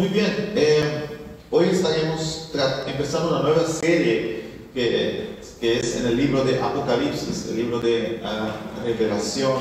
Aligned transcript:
Muy 0.00 0.08
bien, 0.08 0.54
eh, 0.56 1.18
hoy 1.50 1.66
estaremos 1.66 2.50
empezando 2.86 3.36
una 3.36 3.42
nueva 3.42 3.66
serie 3.66 4.44
que, 4.72 5.38
es 5.60 5.96
en 5.96 6.06
el 6.06 6.16
libro 6.16 6.42
de 6.42 6.58
Apocalipsis, 6.58 7.48
el 7.50 7.56
libro 7.56 7.80
de 7.80 8.18
ah, 8.24 8.48
revelación, 8.82 9.52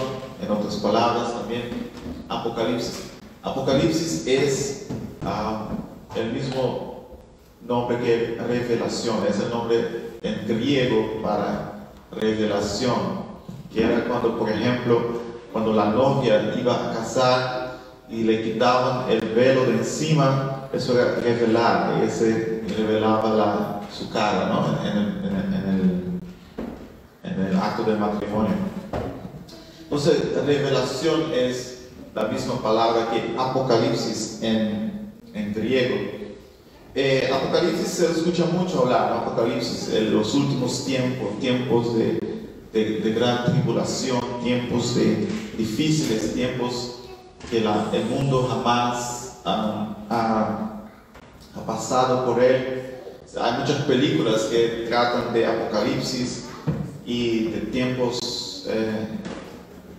en 0.42 0.50
otras 0.50 0.76
palabras 0.78 1.34
también, 1.34 1.64
Apocalipsis. 2.30 3.10
Apocalipsis 3.44 4.28
es 4.28 4.88
ah, 5.26 5.72
el 6.16 6.32
mismo 6.32 7.18
nombre 7.68 7.98
que 8.00 8.42
revelación, 8.42 9.18
es 9.30 9.42
el 9.42 9.50
nombre 9.50 10.20
en 10.22 10.48
griego 10.48 11.22
para 11.22 11.90
revelación, 12.14 13.26
que 13.74 13.84
era 13.84 14.06
cuando, 14.06 14.40
por 14.40 14.50
ejemplo, 14.50 15.20
cuando 15.52 15.74
la 15.74 15.90
novia 15.90 16.56
iba 16.58 16.92
a 16.92 16.94
casar 16.94 17.59
y 18.10 18.24
le 18.24 18.44
quitaban 18.44 19.10
el 19.10 19.20
velo 19.22 19.66
de 19.66 19.74
encima, 19.78 20.68
eso 20.74 21.00
era 21.00 21.16
revelar, 21.16 22.00
y 22.02 22.08
ese 22.08 22.64
revelaba 22.78 23.30
la, 23.36 23.82
su 23.92 24.10
cara 24.12 24.48
¿no? 24.48 24.78
en, 24.88 24.98
el, 24.98 26.20
en 27.24 27.40
acto 27.58 27.84
del 27.84 27.98
matrimonio. 28.00 28.54
Entonces, 29.84 30.18
revelación 30.46 31.32
es 31.34 31.88
la 32.16 32.24
misma 32.26 32.62
palabra 32.62 33.10
que 33.12 33.36
apocalipsis 33.38 34.40
en, 34.42 35.12
griego. 35.54 35.96
Eh, 36.96 37.30
Apocalipsis 37.32 37.88
se 37.88 38.06
escucha 38.12 38.46
mucho 38.46 38.82
hablar. 38.82 39.14
Apocalipsis, 39.14 39.94
en 39.94 40.14
los 40.14 40.34
últimos 40.34 40.86
tiempos, 40.86 41.40
tiempos 41.40 41.96
de, 41.98 42.20
de- 42.74 43.00
de 43.00 43.14
gran 43.14 43.46
tribulación, 43.46 44.20
tiempos 44.44 44.96
de 44.96 45.28
difíciles, 45.58 46.34
tiempos 46.34 46.99
que 47.50 47.58
el 47.58 48.06
mundo 48.06 48.48
jamás 48.50 49.40
ha, 49.46 49.96
ha 50.10 51.66
pasado 51.66 52.26
por 52.26 52.44
él. 52.44 52.86
Hay 53.40 53.60
muchas 53.60 53.84
películas 53.84 54.44
que 54.44 54.86
tratan 54.88 55.34
de 55.34 55.46
Apocalipsis 55.46 56.46
y 57.06 57.46
de 57.46 57.60
tiempos 57.72 58.66
eh, 58.68 59.08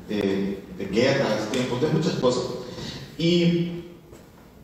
de, 0.08 0.64
de 0.78 0.84
guerras, 0.86 1.48
tiempos 1.52 1.80
de 1.80 1.88
muchas 1.88 2.14
cosas. 2.14 2.42
Y 3.18 3.84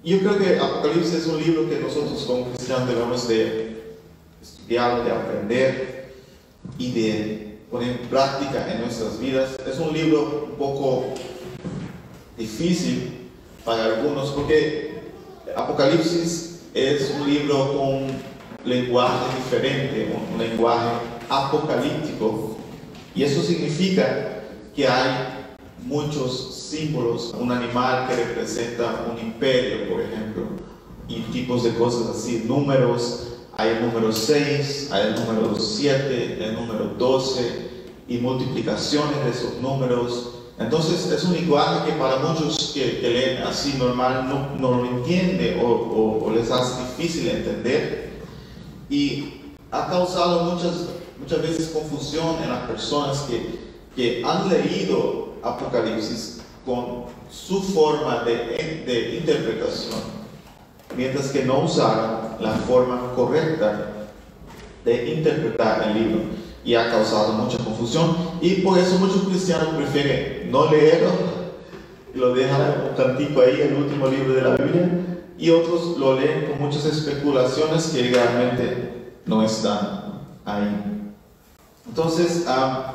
yo 0.05 0.19
creo 0.21 0.39
que 0.39 0.59
Apocalipsis 0.59 1.15
es 1.15 1.27
un 1.27 1.43
libro 1.43 1.69
que 1.69 1.81
nosotros 1.81 2.25
como 2.25 2.47
cristianos 2.47 2.89
debemos 2.89 3.29
de 3.29 3.97
estudiar, 4.43 5.05
de 5.05 5.13
aprender 5.13 6.15
y 6.79 6.93
de 6.93 7.59
poner 7.71 8.01
en 8.01 8.09
práctica 8.09 8.73
en 8.73 8.81
nuestras 8.81 9.19
vidas. 9.21 9.57
Es 9.67 9.79
un 9.79 9.93
libro 9.93 10.49
un 10.51 10.57
poco 10.57 11.15
difícil 12.37 13.31
para 13.65 13.85
algunos 13.85 14.31
porque 14.31 15.03
Apocalipsis 15.57 16.61
es 16.75 17.15
un 17.19 17.29
libro 17.29 17.77
con 17.77 18.07
lenguaje 18.65 19.37
diferente, 19.37 20.15
un 20.33 20.39
lenguaje 20.39 20.91
apocalíptico 21.29 22.57
y 23.15 23.23
eso 23.23 23.43
significa 23.43 24.43
que 24.75 24.87
hay 24.87 25.37
muchos 25.85 26.55
símbolos, 26.71 27.35
un 27.39 27.51
animal 27.51 28.09
que 28.09 28.17
representa 28.17 29.07
un 29.11 29.19
imperio, 29.19 29.89
por 29.89 30.03
ejemplo, 30.03 30.43
y 31.09 31.21
tipos 31.33 31.65
de 31.65 31.75
cosas 31.75 32.17
así, 32.17 32.45
números, 32.47 33.29
hay 33.57 33.71
el 33.71 33.87
número 33.87 34.13
6, 34.13 34.91
hay 34.93 35.07
el 35.07 35.15
número 35.15 35.59
7, 35.59 36.45
el 36.45 36.55
número 36.55 36.95
12 36.99 37.71
y 38.09 38.19
multiplicaciones 38.19 39.25
de 39.25 39.31
esos 39.31 39.61
números. 39.63 40.33
Entonces 40.59 41.13
es 41.13 41.25
un 41.25 41.35
lenguaje 41.35 41.91
que 41.91 41.99
para 41.99 42.17
muchos 42.17 42.73
que, 42.73 43.01
leen 43.03 43.43
así 43.43 43.75
normal 43.79 44.29
no, 44.59 44.71
lo 44.71 44.87
entiende 44.87 45.61
o 45.63 46.31
les 46.35 46.51
hace 46.51 46.83
difícil 46.83 47.29
entender. 47.29 48.11
Y 48.89 49.43
ha 49.71 49.89
causado 49.89 50.45
muchas, 50.45 50.87
muchas 51.19 51.43
veces 51.43 51.69
confusión 51.69 52.37
en 52.43 52.51
las 52.51 52.63
personas 52.63 53.23
que, 53.23 53.59
que 53.95 54.25
han 54.25 54.49
leído 54.49 55.27
Apocalipsis 55.43 56.41
con 56.65 57.05
su 57.31 57.63
forma 57.63 58.25
de, 58.25 58.85
de 58.87 59.17
interpretación, 59.19 60.01
mientras 60.97 61.29
que 61.29 61.45
no 61.45 61.61
usaron 61.61 62.37
la 62.41 62.53
forma 62.67 63.13
correcta 63.15 63.93
de 64.85 65.15
interpretar 65.15 65.89
el 65.89 65.95
libro. 65.95 66.21
Y 66.65 66.75
ha 66.75 66.91
causado 66.91 67.33
mucha 67.35 67.59
confusión. 67.59 68.17
Y 68.41 68.63
por 68.63 68.77
eso 68.77 68.99
muchos 68.99 69.23
cristianos 69.23 69.69
prefieren 69.77 70.36
no 70.51 70.71
leerlo 70.71 71.37
lo 72.17 72.35
dejan 72.35 72.89
un 72.89 72.97
tantico 72.97 73.43
ahí, 73.43 73.61
el 73.61 73.75
último 73.75 74.09
libro 74.09 74.35
de 74.35 74.43
la 74.43 74.57
Biblia, 74.57 74.91
y 75.39 75.51
otros 75.51 75.99
lo 75.99 76.19
leen 76.19 76.47
con 76.47 76.61
muchas 76.61 76.87
especulaciones 76.87 77.89
que 77.89 78.11
realmente 78.11 79.13
no 79.27 79.43
están 79.43 80.23
ahí. 80.45 81.13
Entonces, 81.87 82.45
ah, 82.49 82.95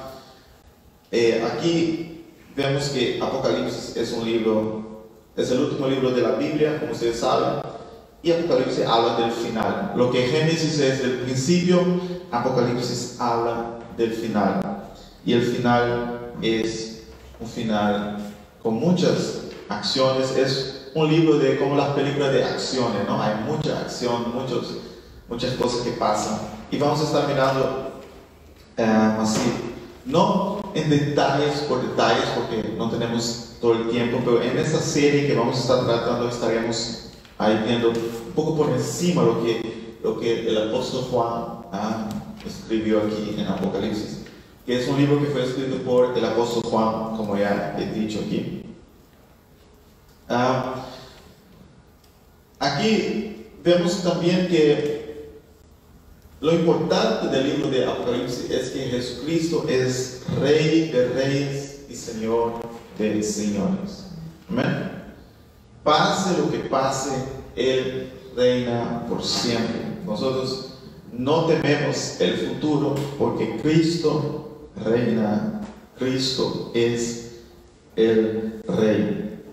eh, 1.11 1.47
aquí 1.53 2.25
vemos 2.55 2.89
que 2.89 3.19
Apocalipsis 3.21 3.95
es 3.95 4.11
un 4.13 4.25
libro, 4.25 5.05
es 5.35 5.51
el 5.51 5.59
último 5.59 5.87
libro 5.87 6.11
de 6.11 6.21
la 6.21 6.31
Biblia, 6.31 6.79
como 6.79 6.93
ustedes 6.93 7.19
saben, 7.19 7.61
y 8.23 8.31
Apocalipsis 8.31 8.85
habla 8.85 9.17
del 9.17 9.31
final. 9.31 9.93
Lo 9.95 10.11
que 10.11 10.23
Génesis 10.23 10.79
es 10.79 11.01
del 11.01 11.19
principio, 11.19 11.79
Apocalipsis 12.31 13.17
habla 13.19 13.79
del 13.97 14.11
final. 14.13 14.61
Y 15.25 15.33
el 15.33 15.43
final 15.43 16.33
es 16.41 16.90
un 17.41 17.47
final 17.47 18.17
con 18.61 18.75
muchas 18.75 19.41
acciones, 19.67 20.37
es 20.37 20.91
un 20.93 21.09
libro 21.09 21.39
de 21.39 21.57
como 21.57 21.75
las 21.75 21.89
películas 21.89 22.31
de 22.31 22.43
acciones, 22.43 23.07
¿no? 23.07 23.21
Hay 23.21 23.35
mucha 23.45 23.79
acción, 23.79 24.33
muchos, 24.33 24.77
muchas 25.27 25.55
cosas 25.55 25.81
que 25.81 25.91
pasan. 25.91 26.39
Y 26.69 26.77
vamos 26.77 27.01
a 27.01 27.03
estar 27.03 27.27
mirando 27.27 28.01
eh, 28.77 28.83
así, 29.19 29.51
no 30.05 30.61
en 30.73 30.89
detalles 30.89 31.61
por 31.61 31.81
detalles, 31.81 32.25
porque 32.35 32.75
no 32.77 32.89
tenemos 32.89 33.55
todo 33.59 33.73
el 33.73 33.89
tiempo, 33.89 34.19
pero 34.23 34.41
en 34.41 34.57
esta 34.57 34.79
serie 34.79 35.27
que 35.27 35.35
vamos 35.35 35.57
a 35.57 35.59
estar 35.59 35.85
tratando 35.85 36.29
estaremos 36.29 37.11
ahí 37.37 37.63
viendo 37.65 37.89
un 37.89 38.33
poco 38.35 38.55
por 38.55 38.69
encima 38.69 39.23
lo 39.23 39.43
que, 39.43 39.97
lo 40.03 40.19
que 40.19 40.47
el 40.47 40.69
apóstol 40.69 41.05
Juan 41.11 41.43
ah, 41.71 42.09
escribió 42.45 42.99
aquí 42.99 43.35
en 43.37 43.47
Apocalipsis, 43.47 44.20
es 44.73 44.87
un 44.87 44.97
libro 44.97 45.19
que 45.19 45.27
fue 45.27 45.43
escrito 45.43 45.77
por 45.77 46.17
el 46.17 46.23
apóstol 46.23 46.63
Juan, 46.63 47.17
como 47.17 47.37
ya 47.37 47.75
he 47.77 47.85
dicho 47.97 48.19
aquí. 48.25 48.63
Ah, 50.29 50.85
aquí 52.59 53.47
vemos 53.63 54.01
también 54.03 54.47
que 54.47 55.01
lo 56.39 56.53
importante 56.53 57.27
del 57.27 57.49
libro 57.49 57.69
de 57.69 57.85
Apocalipsis 57.85 58.49
es 58.49 58.69
que 58.71 58.79
Jesucristo 58.85 59.65
es 59.67 60.23
Rey 60.39 60.89
de 60.89 61.09
Reyes 61.09 61.85
y 61.89 61.95
Señor 61.95 62.53
de 62.97 63.21
Señores. 63.21 64.07
Amén. 64.49 64.91
Pase 65.83 66.37
lo 66.39 66.49
que 66.49 66.59
pase, 66.59 67.11
Él 67.55 68.11
reina 68.35 69.05
por 69.07 69.23
siempre. 69.23 69.81
Nosotros 70.05 70.73
no 71.11 71.45
tememos 71.45 72.19
el 72.21 72.37
futuro 72.37 72.95
porque 73.19 73.57
Cristo 73.61 74.60
reina. 74.75 75.61
Cristo 75.97 76.71
es 76.73 77.41
el 77.95 78.61
Rey. 78.67 79.43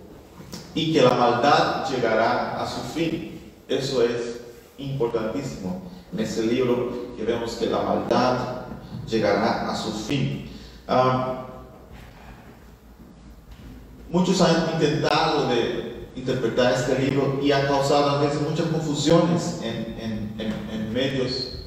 Y 0.75 0.93
que 0.93 1.03
la 1.03 1.11
maldad 1.11 1.87
llegará 1.91 2.63
a 2.63 2.67
su 2.67 2.81
fin. 2.81 3.41
Eso 3.69 4.03
es 4.03 4.41
importantísimo. 4.79 5.83
En 6.13 6.21
ese 6.21 6.43
libro 6.45 7.15
que 7.17 7.25
vemos 7.25 7.53
que 7.55 7.67
la 7.67 7.83
maldad 7.83 8.67
llegará 9.07 9.71
a 9.71 9.77
su 9.77 9.93
fin. 9.93 10.49
Ah, 10.87 11.47
muchos 14.11 14.41
han 14.41 14.73
intentado 14.75 15.49
de 15.49 16.09
interpretar 16.17 16.73
este 16.73 16.99
libro 16.99 17.39
y 17.43 17.53
ha 17.53 17.67
causado 17.67 18.11
a 18.11 18.23
veces 18.23 18.41
muchas 18.41 18.67
confusiones 18.69 19.61
en, 19.63 19.99
medios 20.93 21.59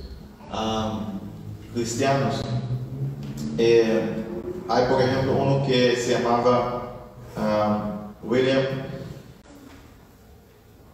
ah, 0.51 1.11
cristianos. 1.73 2.41
Eh, 3.57 4.25
hay, 4.67 4.85
por 4.85 5.01
ejemplo, 5.01 5.33
uno 5.33 5.65
que 5.65 5.95
se 5.95 6.13
llamaba 6.13 6.93
ah, 7.35 8.11
William 8.23 8.63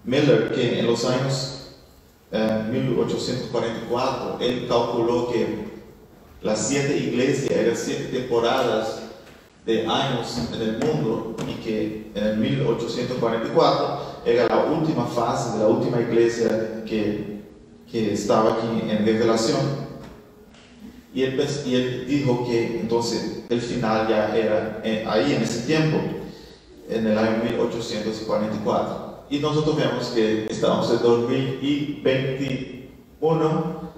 Miller, 0.04 0.52
que 0.54 0.80
en 0.80 0.88
los 0.88 1.06
años 1.06 1.76
eh, 2.32 2.64
1844 2.72 4.38
él 4.40 4.66
calculó 4.68 5.32
que 5.32 5.68
las 6.42 6.68
siete 6.68 6.98
iglesias 6.98 7.52
eran 7.52 7.76
siete 7.76 8.06
temporadas 8.06 9.02
de 9.66 9.86
años 9.86 10.38
en 10.54 10.62
el 10.62 10.78
mundo 10.78 11.36
y 11.46 11.54
que 11.62 12.12
en 12.16 12.24
el 12.24 12.38
1844 12.38 14.00
era 14.26 14.48
la 14.48 14.64
última 14.66 15.06
fase 15.06 15.58
de 15.58 15.64
la 15.64 15.70
última 15.70 16.00
iglesia 16.00 16.84
que, 16.86 17.42
que 17.92 18.14
estaba 18.14 18.54
aquí 18.54 18.90
en 18.90 19.06
revelación. 19.06 19.87
Y 21.18 21.24
él, 21.24 21.44
y 21.66 21.74
él 21.74 22.06
dijo 22.08 22.46
que 22.46 22.80
entonces 22.80 23.44
el 23.50 23.60
final 23.60 24.08
ya 24.08 24.38
era 24.38 24.82
eh, 24.84 25.04
ahí 25.10 25.34
en 25.34 25.42
ese 25.42 25.66
tiempo, 25.66 25.98
en 26.88 27.08
el 27.08 27.18
año 27.18 27.44
1844. 27.44 29.26
y 29.32 29.40
nosotros 29.40 29.78
vemos 29.78 30.10
que 30.10 30.46
estamos 30.48 30.92
en 30.92 31.02
2021 31.02 33.92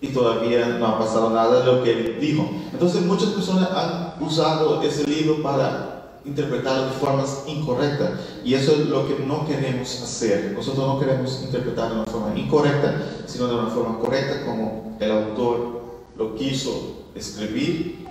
y 0.00 0.08
todavía 0.08 0.66
no 0.80 0.88
ha 0.88 0.98
pasado 0.98 1.30
nada 1.30 1.60
de 1.60 1.64
lo 1.64 1.84
que 1.84 1.92
él 1.92 2.18
dijo. 2.20 2.50
Entonces 2.72 3.02
muchas 3.02 3.28
personas 3.28 3.70
han 3.70 4.20
usado 4.20 4.82
ese 4.82 5.06
libro 5.06 5.40
para 5.44 6.18
interpretarlo 6.24 6.86
de 6.86 6.92
formas 6.94 7.44
incorrectas 7.46 8.18
y 8.44 8.54
eso 8.54 8.72
es 8.72 8.88
lo 8.88 9.06
que 9.06 9.20
no 9.24 9.46
queremos 9.46 10.02
hacer. 10.02 10.54
Nosotros 10.56 10.84
no 10.84 10.98
queremos 10.98 11.40
interpretar 11.40 11.90
de 11.90 11.94
una 12.00 12.06
forma 12.06 12.36
incorrecta, 12.36 13.00
sino 13.26 13.46
de 13.46 13.54
una 13.54 13.68
forma 13.68 14.00
correcta 14.00 14.44
como 14.44 14.96
el 14.98 15.12
autor 15.12 15.83
lo 16.16 16.34
quiso 16.34 17.04
escribir 17.14 18.06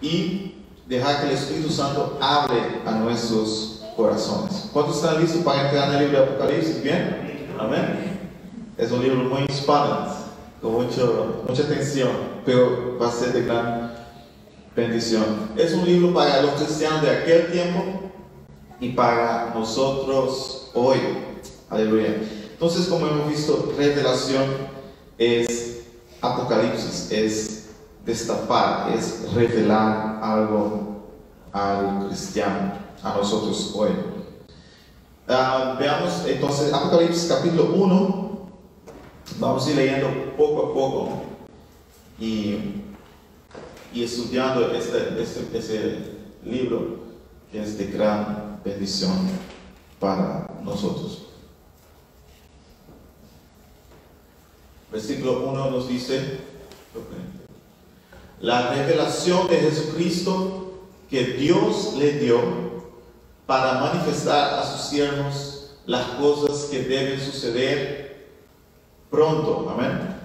y 0.00 0.54
dejar 0.86 1.20
que 1.20 1.26
el 1.28 1.32
Espíritu 1.34 1.70
Santo 1.70 2.18
hable 2.20 2.60
a 2.84 2.92
nuestros 2.92 3.82
corazones. 3.96 4.68
¿Cuántos 4.72 4.96
están 4.96 5.20
listos 5.20 5.42
para 5.42 5.66
entrar 5.68 5.88
en 5.88 5.94
el 5.94 6.04
libro 6.04 6.18
de 6.18 6.24
Apocalipsis? 6.26 6.82
¿Bien? 6.82 7.48
Amén. 7.58 8.20
Es 8.76 8.92
un 8.92 9.02
libro 9.02 9.24
muy 9.24 9.44
hispano, 9.48 10.06
con 10.60 10.72
mucho, 10.72 11.42
mucha 11.48 11.62
atención, 11.62 12.10
pero 12.44 12.98
va 13.00 13.08
a 13.08 13.12
ser 13.12 13.32
de 13.32 13.42
gran 13.42 13.94
bendición. 14.74 15.24
Es 15.56 15.72
un 15.72 15.86
libro 15.86 16.12
para 16.12 16.42
los 16.42 16.52
cristianos 16.52 17.02
de 17.02 17.10
aquel 17.10 17.50
tiempo 17.50 17.82
y 18.78 18.90
para 18.90 19.52
nosotros 19.54 20.70
hoy. 20.74 20.98
Aleluya. 21.70 22.16
Entonces, 22.52 22.86
como 22.86 23.06
hemos 23.06 23.28
visto, 23.28 23.72
revelación 23.76 24.44
es 25.18 25.75
apocalipsis, 26.20 27.10
es 27.10 27.66
destapar, 28.04 28.92
es 28.96 29.32
revelar 29.32 30.20
algo 30.22 31.04
al 31.52 32.06
cristiano, 32.08 32.72
a 33.02 33.16
nosotros 33.16 33.72
hoy. 33.74 33.90
Ah, 35.28 35.76
veamos 35.78 36.24
entonces 36.26 36.72
Apocalipsis 36.72 37.28
capítulo 37.28 37.72
1. 37.74 38.26
Vamos 39.38 39.66
a 39.66 39.70
ir 39.70 39.76
leyendo 39.76 40.36
poco 40.36 40.66
a 40.66 40.74
poco 40.74 41.08
y, 42.20 42.82
y 43.92 44.04
estudiando 44.04 44.70
este, 44.70 45.20
este, 45.20 45.58
este 45.58 46.16
libro 46.44 47.00
que 47.50 47.60
es 47.60 47.76
de 47.76 47.86
gran 47.86 48.60
bendición 48.64 49.12
para 49.98 50.48
nosotros. 50.62 51.25
Versículo 54.90 55.40
1 55.48 55.70
nos 55.70 55.88
dice, 55.88 56.38
la 58.40 58.70
revelación 58.70 59.48
de 59.48 59.58
Jesucristo 59.58 60.74
que 61.10 61.24
Dios 61.24 61.94
le 61.98 62.12
dio 62.18 62.40
para 63.46 63.80
manifestar 63.80 64.58
a 64.58 64.66
sus 64.66 64.88
siervos 64.88 65.70
las 65.86 66.04
cosas 66.12 66.68
que 66.68 66.82
deben 66.82 67.20
suceder 67.20 68.28
pronto. 69.10 69.68
Amén. 69.70 70.16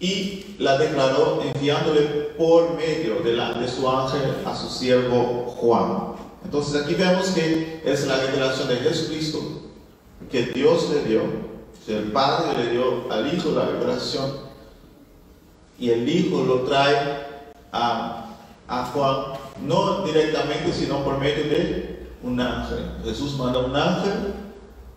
Y 0.00 0.56
la 0.58 0.78
declaró 0.78 1.42
enviándole 1.42 2.02
por 2.36 2.74
medio 2.74 3.20
de, 3.20 3.34
la, 3.34 3.54
de 3.54 3.68
su 3.68 3.88
ángel 3.88 4.34
a 4.44 4.56
su 4.56 4.68
siervo 4.68 5.54
Juan. 5.58 6.14
Entonces 6.44 6.82
aquí 6.82 6.94
vemos 6.94 7.28
que 7.28 7.82
es 7.84 8.06
la 8.06 8.16
revelación 8.16 8.68
de 8.68 8.76
Jesucristo 8.76 9.38
que 10.30 10.46
Dios 10.46 10.90
le 10.90 11.04
dio. 11.04 11.51
El 11.88 12.12
Padre 12.12 12.64
le 12.64 12.70
dio 12.70 13.10
al 13.10 13.34
Hijo 13.34 13.50
la 13.50 13.64
revelación 13.64 14.30
y 15.78 15.90
el 15.90 16.08
Hijo 16.08 16.44
lo 16.44 16.60
trae 16.60 17.26
a, 17.72 18.26
a 18.68 18.84
Juan, 18.86 19.16
no 19.66 20.04
directamente, 20.04 20.72
sino 20.72 21.02
por 21.02 21.18
medio 21.18 21.44
de 21.44 22.06
un 22.22 22.40
ángel. 22.40 22.84
Jesús 23.04 23.36
manda 23.36 23.58
un 23.58 23.74
ángel 23.74 24.34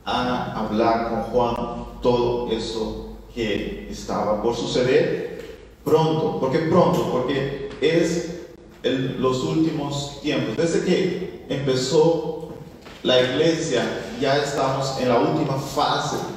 a 0.05 0.59
hablar 0.59 1.09
con 1.09 1.21
Juan 1.23 1.55
todo 2.03 2.51
eso 2.51 3.17
que 3.33 3.87
estaba 3.89 4.43
por 4.43 4.55
suceder 4.55 5.57
pronto. 5.83 6.39
¿Por 6.39 6.51
qué 6.51 6.59
pronto? 6.59 7.09
Porque 7.11 7.71
es 7.81 8.43
los 8.83 9.43
últimos 9.43 10.21
tiempos. 10.21 10.55
Desde 10.55 10.85
que 10.85 11.45
empezó 11.49 12.49
la 13.01 13.19
iglesia, 13.21 13.83
ya 14.21 14.37
estamos 14.37 14.99
en 14.99 15.09
la 15.09 15.19
última 15.19 15.55
fase 15.55 16.34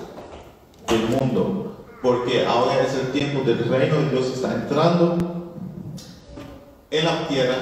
del 0.88 1.08
mundo 1.08 1.68
porque 2.02 2.46
ahora 2.46 2.82
es 2.82 2.94
el 2.94 3.12
tiempo 3.12 3.42
del 3.44 3.58
reino 3.68 3.96
de 3.96 4.10
Dios 4.10 4.26
está 4.26 4.54
entrando 4.54 5.16
en 6.90 7.04
la 7.04 7.26
tierra. 7.28 7.56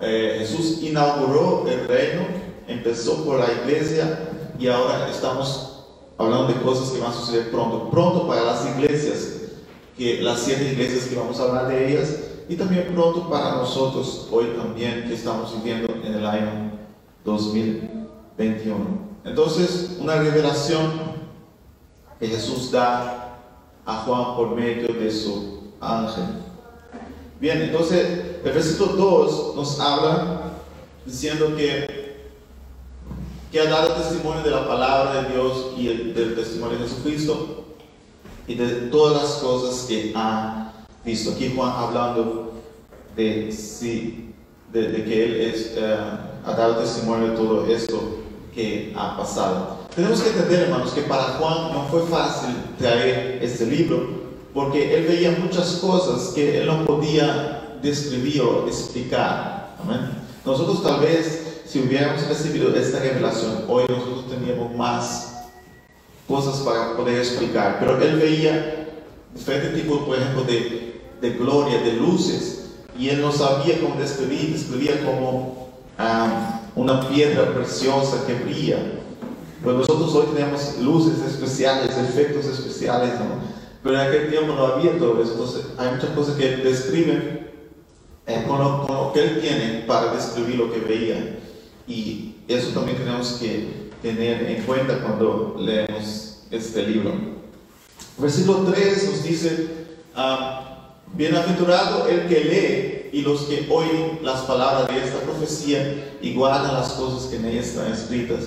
Eh, 0.00 0.36
Jesús 0.38 0.82
inauguró 0.82 1.66
el 1.68 1.88
reino, 1.88 2.22
empezó 2.68 3.24
por 3.24 3.40
la 3.40 3.52
iglesia 3.52 4.30
y 4.58 4.68
ahora 4.68 5.08
estamos 5.10 5.84
hablando 6.16 6.48
de 6.48 6.60
cosas 6.60 6.90
que 6.90 7.00
van 7.00 7.10
a 7.10 7.14
suceder 7.14 7.50
pronto. 7.50 7.90
Pronto 7.90 8.26
para 8.26 8.42
las 8.42 8.66
iglesias, 8.66 9.40
que 9.96 10.22
las 10.22 10.40
siete 10.40 10.72
iglesias 10.72 11.06
que 11.06 11.16
vamos 11.16 11.40
a 11.40 11.44
hablar 11.44 11.68
de 11.68 11.92
ellas, 11.92 12.20
y 12.48 12.54
también 12.54 12.92
pronto 12.94 13.28
para 13.28 13.56
nosotros 13.56 14.28
hoy 14.30 14.52
también 14.56 15.04
que 15.08 15.14
estamos 15.14 15.52
viviendo 15.56 15.92
en 16.04 16.14
el 16.14 16.24
año 16.24 16.70
2021. 17.24 19.06
Entonces, 19.24 19.96
una 20.00 20.16
revelación 20.16 21.25
que 22.18 22.28
Jesús 22.28 22.70
da 22.70 23.38
a 23.84 23.96
Juan 24.02 24.36
por 24.36 24.56
medio 24.56 24.88
de 24.88 25.10
su 25.10 25.72
ángel. 25.80 26.24
Bien, 27.40 27.62
entonces 27.62 28.38
el 28.44 28.52
versículo 28.52 28.92
2 28.92 29.56
nos 29.56 29.78
habla 29.78 30.52
diciendo 31.04 31.54
que, 31.54 32.26
que 33.52 33.60
ha 33.60 33.70
dado 33.70 33.94
testimonio 33.94 34.42
de 34.42 34.50
la 34.50 34.66
palabra 34.66 35.22
de 35.22 35.34
Dios 35.34 35.72
y 35.76 35.86
del 35.86 36.34
testimonio 36.34 36.78
de 36.78 36.88
Jesucristo 36.88 37.64
y 38.46 38.54
de 38.54 38.66
todas 38.88 39.22
las 39.22 39.32
cosas 39.34 39.86
que 39.86 40.12
ha 40.14 40.72
visto. 41.04 41.32
Aquí 41.32 41.52
Juan 41.54 41.72
hablando 41.76 42.54
de, 43.14 43.52
sí, 43.52 44.34
de, 44.72 45.04
que 45.04 45.24
él 45.24 45.40
es, 45.40 45.74
eh, 45.76 45.96
ha 46.44 46.52
dado 46.52 46.76
testimonio 46.76 47.30
de 47.30 47.36
todo 47.36 47.66
esto 47.66 48.18
que 48.54 48.94
ha 48.96 49.16
pasado. 49.16 49.75
Tenemos 49.96 50.20
que 50.20 50.28
entender, 50.28 50.64
hermanos, 50.64 50.92
que 50.92 51.00
para 51.00 51.38
Juan 51.38 51.72
no 51.72 51.86
fue 51.90 52.02
fácil 52.02 52.54
traer 52.78 53.38
este 53.40 53.64
libro, 53.64 54.26
porque 54.52 54.94
él 54.94 55.06
veía 55.06 55.30
muchas 55.42 55.76
cosas 55.76 56.34
que 56.34 56.60
él 56.60 56.66
no 56.66 56.84
podía 56.84 57.78
describir 57.80 58.42
o 58.42 58.66
explicar. 58.66 59.74
Amén. 59.82 60.00
Nosotros 60.44 60.82
tal 60.82 61.00
vez, 61.00 61.62
si 61.64 61.80
hubiéramos 61.80 62.28
recibido 62.28 62.76
esta 62.76 62.98
revelación, 62.98 63.64
hoy 63.68 63.84
nosotros 63.88 64.26
teníamos 64.28 64.76
más 64.76 65.46
cosas 66.28 66.56
para 66.56 66.94
poder 66.94 67.20
explicar, 67.20 67.78
pero 67.80 67.98
él 67.98 68.16
veía 68.16 68.88
diferentes 69.34 69.82
tipos, 69.82 70.00
por 70.00 70.18
ejemplo, 70.18 70.42
de, 70.42 71.30
gloria, 71.38 71.80
de 71.80 71.94
luces, 71.94 72.66
y 72.98 73.08
él 73.08 73.22
no 73.22 73.32
sabía 73.32 73.80
cómo 73.80 73.98
describir, 73.98 74.52
describía 74.52 75.02
como 75.06 75.70
ah, 75.96 76.60
una 76.74 77.08
piedra 77.08 77.54
preciosa 77.54 78.26
que 78.26 78.34
brilla 78.34 78.76
pues 79.62 79.76
nosotros 79.76 80.14
hoy 80.14 80.26
tenemos 80.34 80.78
luces 80.78 81.18
especiales, 81.26 81.96
efectos 81.96 82.46
especiales, 82.46 83.14
¿no? 83.14 83.56
Pero 83.82 84.00
en 84.00 84.08
aquel 84.08 84.30
tiempo 84.30 84.54
no 84.54 84.66
había 84.66 84.98
todo 84.98 85.22
eso. 85.22 85.32
Entonces 85.32 85.66
hay 85.78 85.94
muchas 85.94 86.10
cosas 86.10 86.36
que 86.36 86.56
describen 86.56 87.50
eh, 88.26 88.44
con, 88.46 88.58
lo, 88.58 89.12
que 89.12 89.22
él 89.22 89.40
tiene 89.40 89.84
para 89.86 90.12
describir 90.12 90.56
lo 90.56 90.72
que 90.72 90.80
veía. 90.80 91.38
Y 91.86 92.34
eso 92.48 92.70
también 92.70 92.98
tenemos 92.98 93.34
que 93.34 93.90
tener 94.02 94.42
en 94.50 94.62
cuenta 94.64 95.00
cuando 95.00 95.56
leemos 95.58 96.42
este 96.50 96.86
libro. 96.86 97.12
Versículo 98.18 98.72
3 98.72 99.10
nos 99.10 99.22
dice, 99.22 99.68
ah, 100.14 100.96
bienaventurado 101.14 102.08
el 102.08 102.26
que 102.26 102.40
lee 102.40 103.10
y 103.12 103.22
los 103.22 103.42
que 103.42 103.66
oyen 103.70 104.18
las 104.22 104.40
palabras 104.42 104.88
de 104.88 105.04
esta 105.04 105.20
profecía 105.20 106.16
y 106.20 106.34
guardan 106.34 106.74
las 106.74 106.92
cosas 106.92 107.30
que 107.30 107.36
en 107.36 107.46
ella 107.46 107.60
están 107.60 107.92
escritas 107.92 108.40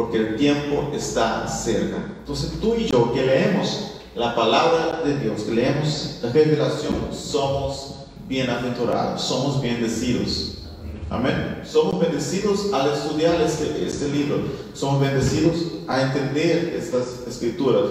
porque 0.00 0.16
el 0.16 0.36
tiempo 0.36 0.90
está 0.94 1.46
cerca. 1.46 1.98
Entonces 2.20 2.52
tú 2.58 2.74
y 2.74 2.86
yo 2.86 3.12
que 3.12 3.22
leemos 3.22 3.96
la 4.14 4.34
palabra 4.34 5.02
de 5.04 5.18
Dios, 5.18 5.42
que 5.42 5.52
leemos 5.52 6.20
la 6.22 6.32
revelación, 6.32 6.94
somos 7.12 7.96
bienaventurados, 8.26 9.20
somos 9.20 9.60
bendecidos. 9.60 10.62
Amén. 11.10 11.60
Somos 11.66 12.00
bendecidos 12.00 12.72
al 12.72 12.94
estudiar 12.94 13.42
este, 13.42 13.86
este 13.86 14.08
libro, 14.08 14.38
somos 14.72 15.02
bendecidos 15.02 15.56
a 15.86 16.00
entender 16.00 16.76
estas 16.78 17.26
escrituras, 17.28 17.90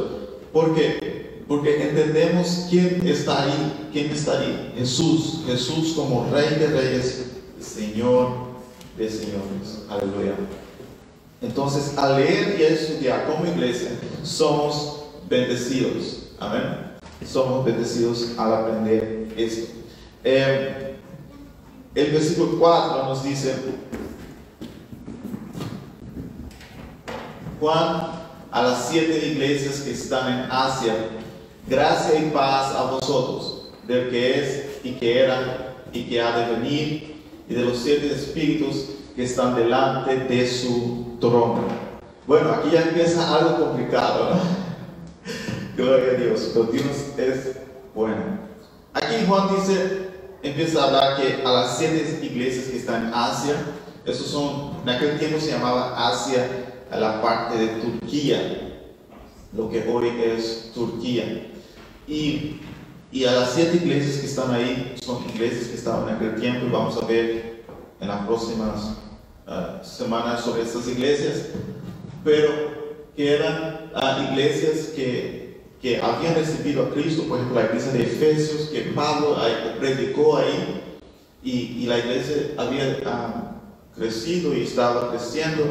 porque, 0.52 1.44
porque 1.48 1.90
entendemos 1.90 2.66
quién 2.72 3.06
está 3.06 3.44
ahí, 3.44 3.90
quién 3.94 4.10
está 4.10 4.40
ahí. 4.40 4.74
Jesús, 4.76 5.42
Jesús 5.46 5.94
como 5.96 6.28
Rey 6.32 6.56
de 6.58 6.68
Reyes, 6.70 7.26
Señor 7.62 8.30
de 8.98 9.08
Señores. 9.08 9.84
Aleluya. 9.88 10.34
Entonces, 11.42 11.98
al 11.98 12.18
leer 12.18 12.60
y 12.60 12.64
estudiar 12.64 13.26
como 13.26 13.46
iglesia, 13.46 13.92
somos 14.24 15.06
bendecidos. 15.30 16.32
Amén. 16.40 16.98
Somos 17.26 17.64
bendecidos 17.66 18.32
al 18.38 18.54
aprender 18.54 19.28
esto. 19.38 19.72
Eh, 20.24 20.96
el 21.96 22.12
versículo 22.12 22.60
4 22.60 23.04
nos 23.06 23.24
dice, 23.24 23.56
Juan 27.60 28.20
a 28.52 28.64
las 28.64 28.90
siete 28.90 29.28
iglesias 29.28 29.82
que 29.82 29.92
están 29.92 30.32
en 30.32 30.52
Asia, 30.52 30.96
gracia 31.68 32.20
y 32.20 32.30
paz 32.32 32.74
a 32.76 32.84
vosotros, 32.92 33.70
del 33.88 34.10
que 34.10 34.40
es 34.40 34.66
y 34.84 34.94
que 34.94 35.20
era 35.20 35.76
y 35.94 36.04
que 36.04 36.22
ha 36.22 36.38
de 36.38 36.54
venir, 36.56 37.24
y 37.48 37.54
de 37.54 37.66
los 37.66 37.78
siete 37.78 38.12
espíritus 38.14 38.90
que 39.20 39.26
están 39.26 39.54
delante 39.54 40.16
de 40.16 40.48
su 40.48 41.18
trono. 41.20 41.66
Bueno, 42.26 42.54
aquí 42.54 42.70
ya 42.72 42.84
empieza 42.84 43.36
algo 43.36 43.66
complicado, 43.66 44.30
¿no? 44.34 44.40
Gloria 45.76 46.12
a 46.12 46.14
Dios, 46.14 46.52
pero 46.54 46.68
Dios 46.68 46.86
es 47.18 47.58
bueno. 47.94 48.40
Aquí 48.94 49.16
Juan 49.28 49.54
dice, 49.58 50.08
empieza 50.42 50.82
a 50.82 50.86
hablar 50.86 51.18
que 51.18 51.46
a 51.46 51.52
las 51.52 51.78
siete 51.78 52.18
iglesias 52.24 52.68
que 52.68 52.78
están 52.78 53.08
en 53.08 53.14
Asia, 53.14 53.56
esos 54.06 54.28
son, 54.28 54.78
en 54.84 54.90
aquel 54.90 55.20
tiempo 55.20 55.38
se 55.38 55.52
llamaba 55.52 56.12
Asia, 56.12 56.48
a 56.90 56.98
la 56.98 57.22
parte 57.22 57.58
de 57.58 57.68
Turquía, 57.82 58.80
lo 59.52 59.70
que 59.70 59.86
hoy 59.86 60.14
es 60.24 60.72
Turquía. 60.74 61.52
Y, 62.08 62.62
y 63.12 63.26
a 63.26 63.34
las 63.34 63.52
siete 63.52 63.82
iglesias 63.84 64.20
que 64.22 64.28
están 64.28 64.54
ahí, 64.54 64.96
son 65.04 65.26
iglesias 65.30 65.68
que 65.68 65.76
estaban 65.76 66.08
en 66.08 66.16
aquel 66.16 66.40
tiempo 66.40 66.68
y 66.68 66.70
vamos 66.70 66.96
a 66.96 67.06
ver 67.06 67.66
en 68.00 68.08
las 68.08 68.26
próximas 68.26 69.09
uh, 69.50 69.84
semanas 69.84 70.44
sobre 70.44 70.62
estas 70.62 70.88
iglesias, 70.88 71.48
pero 72.24 72.50
que 73.16 73.36
eran 73.36 73.92
uh, 73.96 74.32
iglesias 74.32 74.92
que, 74.96 75.62
que 75.82 76.00
habían 76.00 76.36
recibido 76.36 76.84
a 76.84 76.90
Cristo, 76.92 77.24
por 77.24 77.38
ejemplo 77.38 77.60
la 77.60 77.68
iglesia 77.68 77.92
de 77.92 78.04
Efesios, 78.04 78.70
que 78.70 78.82
Pablo 78.94 79.36
predicó 79.80 80.38
ahí, 80.38 80.84
y, 81.42 81.84
y, 81.84 81.86
la 81.86 81.98
iglesia 82.00 82.52
había 82.58 83.00
crecido 83.96 84.54
y 84.54 84.64
estaba 84.64 85.10
creciendo, 85.10 85.64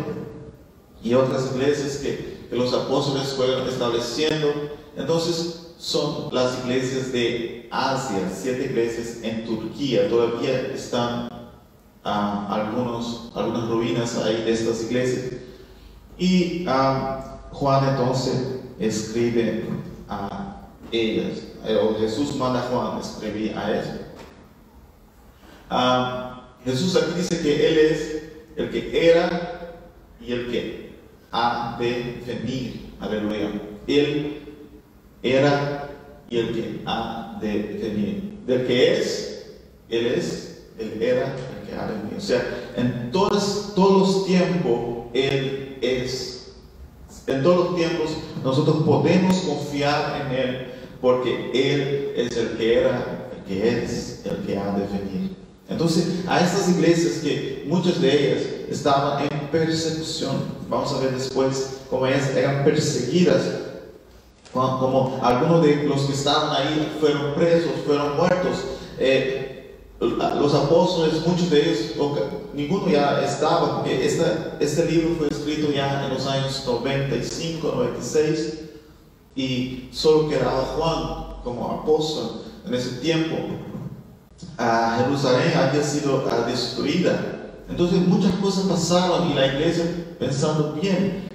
y 1.02 1.14
otras 1.14 1.52
iglesias 1.54 1.98
que, 1.98 2.38
que 2.48 2.56
los 2.56 2.72
apóstoles 2.72 3.28
fueron 3.34 3.68
estableciendo. 3.68 4.52
Entonces, 4.96 5.74
son 5.78 6.34
las 6.34 6.58
iglesias 6.64 7.12
de 7.12 7.68
Asia, 7.70 8.30
siete 8.34 8.64
iglesias 8.64 9.18
en 9.22 9.44
Turquía. 9.44 10.08
Todavía 10.08 10.72
están 10.74 11.28
uh, 12.04 12.52
algunos, 12.52 13.32
algunas 13.34 13.68
ruinas 13.68 14.16
ahí 14.18 14.42
de 14.44 14.52
estas 14.52 14.82
iglesias. 14.84 15.40
Y 16.18 16.66
uh, 16.66 17.54
Juan 17.54 17.88
entonces 17.88 18.60
escribe 18.78 19.64
a 20.08 20.62
ellas, 20.90 21.42
eh, 21.64 21.76
o 21.76 21.98
Jesús 21.98 22.34
manda 22.36 22.60
a 22.60 22.62
Juan 22.62 23.00
escribir 23.00 23.56
a 23.56 23.70
ellas. 23.70 24.00
Uh, 25.70 26.64
Jesús 26.64 26.96
aquí 26.96 27.12
dice 27.16 27.42
que 27.42 27.68
Él 27.68 27.78
es 27.78 28.22
el 28.56 28.70
que 28.70 29.10
era 29.10 29.76
y 30.20 30.32
el 30.32 30.50
que 30.50 30.92
ha 31.30 31.76
de 31.78 32.22
venir. 32.26 32.94
Aleluya. 33.00 33.50
Él 33.86 34.42
era 35.22 35.88
y 36.28 36.38
el 36.38 36.54
que 36.54 36.82
ha 36.86 37.38
de 37.40 37.48
venir. 37.82 38.38
Del 38.46 38.66
que 38.66 38.98
es, 38.98 39.58
Él 39.88 40.06
es, 40.06 40.47
Él 40.78 41.02
era, 41.02 41.34
el 41.34 41.68
que 41.68 41.74
ha 41.74 41.86
venir. 41.86 42.16
O 42.16 42.20
sea, 42.20 42.72
en 42.76 43.10
todos, 43.10 43.72
todos 43.74 44.16
los 44.16 44.26
tiempos, 44.26 45.06
Él 45.12 45.78
es. 45.80 46.52
En 47.26 47.42
todos 47.42 47.70
los 47.70 47.76
tiempos 47.76 48.10
nosotros 48.42 48.84
podemos 48.84 49.36
confiar 49.38 50.26
en 50.26 50.38
Él 50.38 50.66
porque 51.00 51.50
Él 51.52 52.12
es 52.16 52.36
el 52.36 52.56
que 52.56 52.78
era, 52.78 53.28
el 53.36 53.44
que 53.44 53.84
es, 53.84 54.22
el 54.24 54.46
que 54.46 54.58
ha 54.58 54.72
de 54.72 54.86
venir. 54.86 55.36
Entonces, 55.68 56.24
a 56.26 56.40
estas 56.40 56.68
iglesias 56.70 57.20
que 57.22 57.64
muchas 57.66 58.00
de 58.00 58.32
ellas 58.32 58.42
estaban 58.70 59.22
en 59.22 59.48
persecución, 59.48 60.36
vamos 60.68 60.92
a 60.94 61.00
ver 61.00 61.12
después 61.12 61.80
cómo 61.90 62.06
ellas 62.06 62.34
eran 62.34 62.64
perseguidas, 62.64 63.42
como 64.52 65.20
algunos 65.22 65.62
de 65.62 65.84
los 65.84 66.02
que 66.02 66.14
estaban 66.14 66.50
ahí 66.56 66.96
fueron 66.98 67.34
presos, 67.34 67.70
fueron 67.86 68.16
muertos. 68.16 68.64
Eh, 68.98 69.47
los 70.00 70.54
apóstoles, 70.54 71.26
muchos 71.26 71.50
de 71.50 71.70
ellos, 71.70 71.94
ninguno 72.54 72.88
ya 72.88 73.22
estaba, 73.24 73.76
porque 73.76 74.06
este 74.60 74.84
libro 74.90 75.16
fue 75.18 75.28
escrito 75.28 75.72
ya 75.72 76.06
en 76.06 76.14
los 76.14 76.26
años 76.26 76.62
95, 76.64 77.72
96, 77.74 78.58
y 79.34 79.88
solo 79.92 80.28
quedaba 80.28 80.74
Juan 80.76 81.42
como 81.42 81.80
apóstol 81.82 82.42
en 82.66 82.74
ese 82.74 82.96
tiempo 82.96 83.36
a 84.56 84.98
Jerusalén 85.02 85.52
había 85.56 85.82
sido 85.82 86.24
destruida. 86.46 87.54
Entonces 87.68 88.06
muchas 88.06 88.32
cosas 88.36 88.64
pasaron 88.64 89.30
y 89.30 89.34
la 89.34 89.46
iglesia 89.46 89.84
pensando 90.18 90.72
bien, 90.80 91.28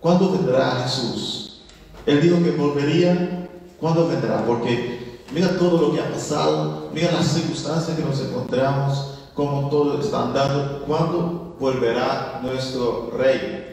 ¿cuándo 0.00 0.32
vendrá 0.32 0.82
Jesús? 0.82 1.62
Él 2.06 2.20
dijo 2.20 2.42
que 2.42 2.52
volvería, 2.52 3.48
¿cuándo 3.80 4.08
vendrá? 4.08 4.44
Porque 4.44 4.95
mira 5.32 5.58
todo 5.58 5.88
lo 5.88 5.94
que 5.94 6.00
ha 6.00 6.10
pasado, 6.10 6.90
mira 6.92 7.12
las 7.12 7.28
circunstancias 7.28 7.96
que 7.96 8.04
nos 8.04 8.20
encontramos, 8.20 9.18
cómo 9.34 9.68
todo 9.68 10.00
está 10.00 10.22
andando, 10.22 10.84
¿cuándo 10.86 11.56
volverá 11.58 12.40
nuestro 12.42 13.10
rey? 13.16 13.66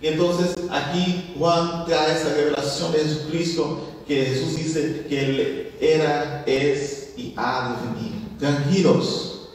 Y 0.00 0.08
entonces 0.08 0.54
aquí 0.70 1.34
Juan 1.38 1.86
trae 1.86 2.14
esa 2.14 2.34
revelación 2.34 2.92
de 2.92 2.98
Jesucristo 2.98 3.80
que 4.06 4.26
Jesús 4.26 4.56
dice 4.56 5.06
que 5.08 5.20
Él 5.20 5.72
era, 5.80 6.44
es 6.46 7.14
y 7.16 7.32
ha 7.36 7.76
de 7.80 7.88
venir. 7.88 8.12
Tranquilos, 8.38 9.48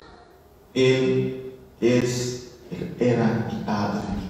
Él 0.74 1.54
es, 1.80 2.54
Él 2.72 2.96
era 3.00 3.48
y 3.52 3.64
ha 3.68 3.88
de 3.90 4.14
venir. 4.14 4.30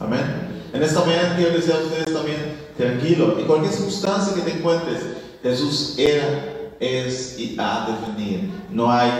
Amén. 0.00 0.54
En 0.72 0.82
esta 0.82 1.04
mañana 1.04 1.36
quiero 1.36 1.54
decir 1.54 1.72
a 1.72 1.78
ustedes 1.78 2.12
también, 2.12 2.56
tranquilo, 2.76 3.38
en 3.38 3.46
cualquier 3.46 3.72
circunstancia 3.72 4.34
que 4.34 4.40
te 4.40 4.58
encuentres, 4.58 5.02
Jesús 5.44 5.96
era, 5.98 6.72
es 6.80 7.38
y 7.38 7.54
ha 7.58 7.86
de 7.86 8.12
venir. 8.12 8.50
No 8.70 8.90
hay, 8.90 9.10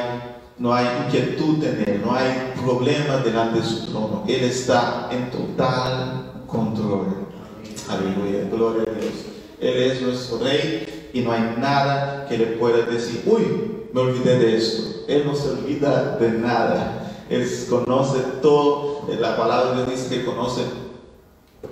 no 0.56 0.72
hay 0.72 0.86
inquietud 1.04 1.62
en 1.62 1.84
Él, 1.86 2.02
no 2.02 2.14
hay 2.14 2.54
problema 2.64 3.18
delante 3.18 3.60
de 3.60 3.66
su 3.66 3.90
trono. 3.90 4.24
Él 4.26 4.42
está 4.44 5.10
en 5.12 5.30
total 5.30 6.44
control. 6.46 7.26
Aleluya, 7.90 8.48
gloria 8.50 8.90
a 8.90 8.98
Dios. 8.98 9.12
Él 9.60 9.82
es 9.82 10.00
nuestro 10.00 10.38
Rey 10.38 11.10
y 11.12 11.20
no 11.20 11.30
hay 11.30 11.56
nada 11.58 12.24
que 12.26 12.38
le 12.38 12.46
pueda 12.46 12.86
decir, 12.86 13.22
uy, 13.26 13.42
me 13.92 14.00
olvidé 14.00 14.38
de 14.38 14.56
esto. 14.56 15.04
Él 15.06 15.24
no 15.26 15.36
se 15.36 15.50
olvida 15.50 16.16
de 16.16 16.30
nada. 16.30 17.12
Él 17.28 17.46
conoce 17.68 18.20
todo. 18.40 19.06
La 19.20 19.36
palabra 19.36 19.84
dice 19.84 20.08
que 20.08 20.24
conoce 20.24 20.62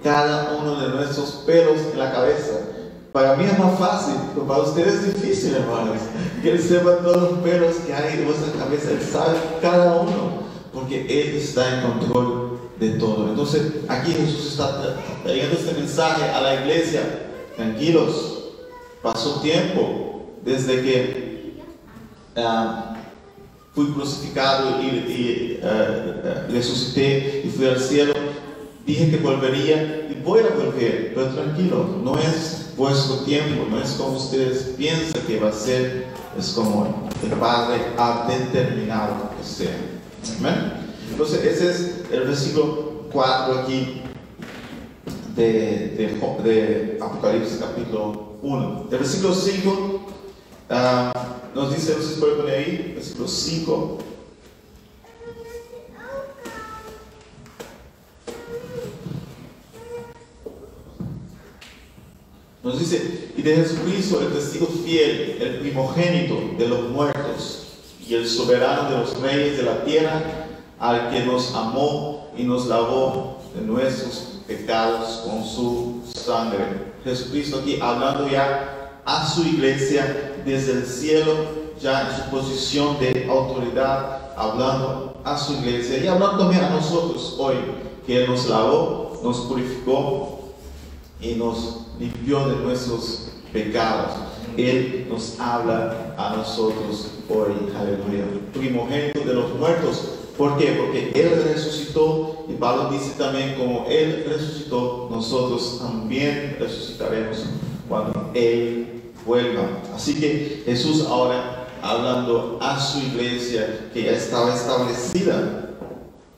cada 0.02 0.58
uno 0.60 0.78
de 0.78 0.88
nuestros 0.90 1.42
pelos 1.46 1.78
en 1.90 1.98
la 1.98 2.12
cabeza. 2.12 2.68
Para 3.12 3.36
mí 3.36 3.44
es 3.44 3.58
más 3.58 3.78
fácil, 3.78 4.14
pero 4.34 4.46
para 4.46 4.62
ustedes 4.62 4.94
es 4.94 5.14
difícil, 5.14 5.54
hermanos. 5.54 5.98
Que 6.42 6.52
Él 6.52 6.62
sepa 6.62 6.96
todos 6.98 7.30
los 7.30 7.38
pelos 7.40 7.76
que 7.86 7.92
hay 7.94 8.18
en 8.18 8.26
vuestra 8.26 8.52
cabeza. 8.52 8.90
Él 8.90 9.02
sabe 9.02 9.38
cada 9.60 10.00
uno, 10.00 10.42
porque 10.72 11.02
Él 11.02 11.36
está 11.36 11.76
en 11.76 11.82
control 11.82 12.58
de 12.80 12.90
todo. 12.92 13.28
Entonces, 13.28 13.72
aquí 13.88 14.12
Jesús 14.12 14.52
está 14.52 14.96
trayendo 15.22 15.54
este 15.54 15.74
mensaje 15.74 16.24
a 16.24 16.40
la 16.40 16.54
iglesia. 16.54 17.28
Tranquilos, 17.56 18.32
Pasó 19.02 19.40
tiempo 19.40 20.30
desde 20.44 20.80
que 20.80 21.54
uh, 22.36 22.94
fui 23.74 23.86
crucificado 23.92 24.80
y, 24.80 25.58
uh, 25.60 26.52
resucité 26.52 27.42
y 27.44 27.48
fui 27.48 27.66
al 27.66 27.80
cielo. 27.80 28.12
Dije 28.86 29.10
que 29.10 29.16
volvería 29.18 30.08
y 30.10 30.20
voy 30.24 30.40
a 30.40 30.54
volver, 30.56 31.12
pero 31.14 31.28
tranquilo, 31.28 32.00
no 32.02 32.18
es 32.18 32.72
vuestro 32.76 33.18
tiempo, 33.18 33.66
no 33.70 33.80
es 33.80 33.90
como 33.92 34.16
ustedes 34.16 34.74
piensan 34.76 35.22
que 35.22 35.38
va 35.38 35.50
a 35.50 35.52
ser, 35.52 36.06
es 36.36 36.48
como 36.48 37.08
el 37.22 37.30
Padre 37.38 37.80
ha 37.96 38.26
determinado 38.28 39.30
que 39.38 39.44
sea. 39.44 39.76
Amén. 40.38 40.72
Entonces, 41.10 41.44
ese 41.44 41.70
es 41.70 41.94
el 42.10 42.26
versículo 42.26 43.08
4 43.12 43.58
aquí 43.60 44.02
de, 45.36 46.18
Apocalipsis 47.00 47.58
capítulo 47.58 48.32
1. 48.42 48.88
El 48.90 48.98
versículo 48.98 49.34
5 49.34 50.00
ah, 50.70 51.12
nos 51.54 51.74
dice, 51.74 51.94
no 51.96 52.02
sé 52.02 52.14
si 52.14 52.20
puede 52.20 52.34
poner 52.34 52.54
ahí, 52.58 52.92
versículo 52.94 53.28
5. 53.28 53.98
Nos 62.62 62.78
dice, 62.78 63.30
y 63.36 63.42
de 63.42 63.56
Jesucristo 63.56 64.20
el 64.20 64.32
testigo 64.32 64.66
fiel, 64.66 65.38
el 65.40 65.58
primogénito 65.58 66.38
de 66.56 66.68
los 66.68 66.90
muertos 66.90 67.64
y 68.06 68.14
el 68.14 68.28
soberano 68.28 68.90
de 68.90 68.98
los 68.98 69.20
reyes 69.20 69.56
de 69.56 69.64
la 69.64 69.84
tierra, 69.84 70.22
al 70.78 71.10
que 71.10 71.24
nos 71.24 71.54
amó 71.54 72.28
y 72.36 72.44
nos 72.44 72.66
lavó 72.66 73.38
de 73.54 73.62
nuestros 73.62 74.40
pecados 74.46 75.22
con 75.26 75.44
su 75.44 76.02
sangre. 76.14 76.92
Jesucristo 77.04 77.60
aquí 77.60 77.78
hablando 77.80 78.28
ya 78.28 79.00
a 79.04 79.26
su 79.26 79.42
iglesia 79.42 80.34
desde 80.44 80.72
el 80.72 80.86
cielo, 80.86 81.32
ya 81.80 82.08
en 82.08 82.16
su 82.16 82.30
posición 82.30 82.98
de 83.00 83.26
autoridad, 83.28 84.32
hablando 84.36 85.20
a 85.24 85.36
su 85.36 85.54
iglesia 85.54 85.98
y 85.98 86.06
hablando 86.06 86.38
también 86.38 86.64
a 86.64 86.70
nosotros 86.70 87.36
hoy, 87.38 87.56
que 88.06 88.22
Él 88.22 88.30
nos 88.30 88.48
lavó 88.48 89.02
nos 89.22 89.40
purificó 89.42 90.40
y 91.20 91.34
nos 91.34 91.86
limpió 92.02 92.48
de 92.48 92.56
nuestros 92.56 93.28
pecados. 93.52 94.12
Él 94.56 95.06
nos 95.08 95.38
habla 95.40 96.14
a 96.18 96.36
nosotros 96.36 97.12
hoy, 97.28 97.72
aleluya. 97.76 98.24
Primogénito 98.52 99.20
de 99.20 99.34
los 99.34 99.54
muertos. 99.58 100.08
¿Por 100.36 100.58
qué? 100.58 100.72
Porque 100.72 101.12
Él 101.14 101.42
resucitó 101.44 102.46
y 102.48 102.54
Pablo 102.54 102.90
dice 102.90 103.12
también 103.16 103.54
como 103.54 103.86
Él 103.88 104.24
resucitó, 104.28 105.08
nosotros 105.10 105.78
también 105.80 106.56
resucitaremos 106.58 107.44
cuando 107.88 108.30
Él 108.34 109.02
vuelva. 109.24 109.62
Así 109.94 110.18
que 110.18 110.62
Jesús 110.64 111.06
ahora 111.06 111.68
hablando 111.82 112.58
a 112.60 112.80
su 112.80 112.98
iglesia 112.98 113.90
que 113.92 114.04
ya 114.04 114.12
estaba 114.12 114.54
establecida 114.54 115.70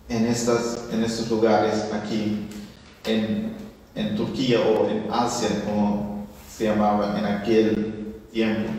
en, 0.08 0.26
estas, 0.26 0.84
en 0.92 1.04
estos 1.04 1.30
lugares 1.30 1.90
aquí 1.92 2.48
en, 3.04 3.63
en 3.94 4.16
Turquía 4.16 4.60
o 4.60 4.88
en 4.88 5.06
Asia, 5.10 5.62
como 5.64 6.26
se 6.48 6.64
llamaba 6.64 7.18
en 7.18 7.24
aquel 7.24 8.14
tiempo. 8.32 8.70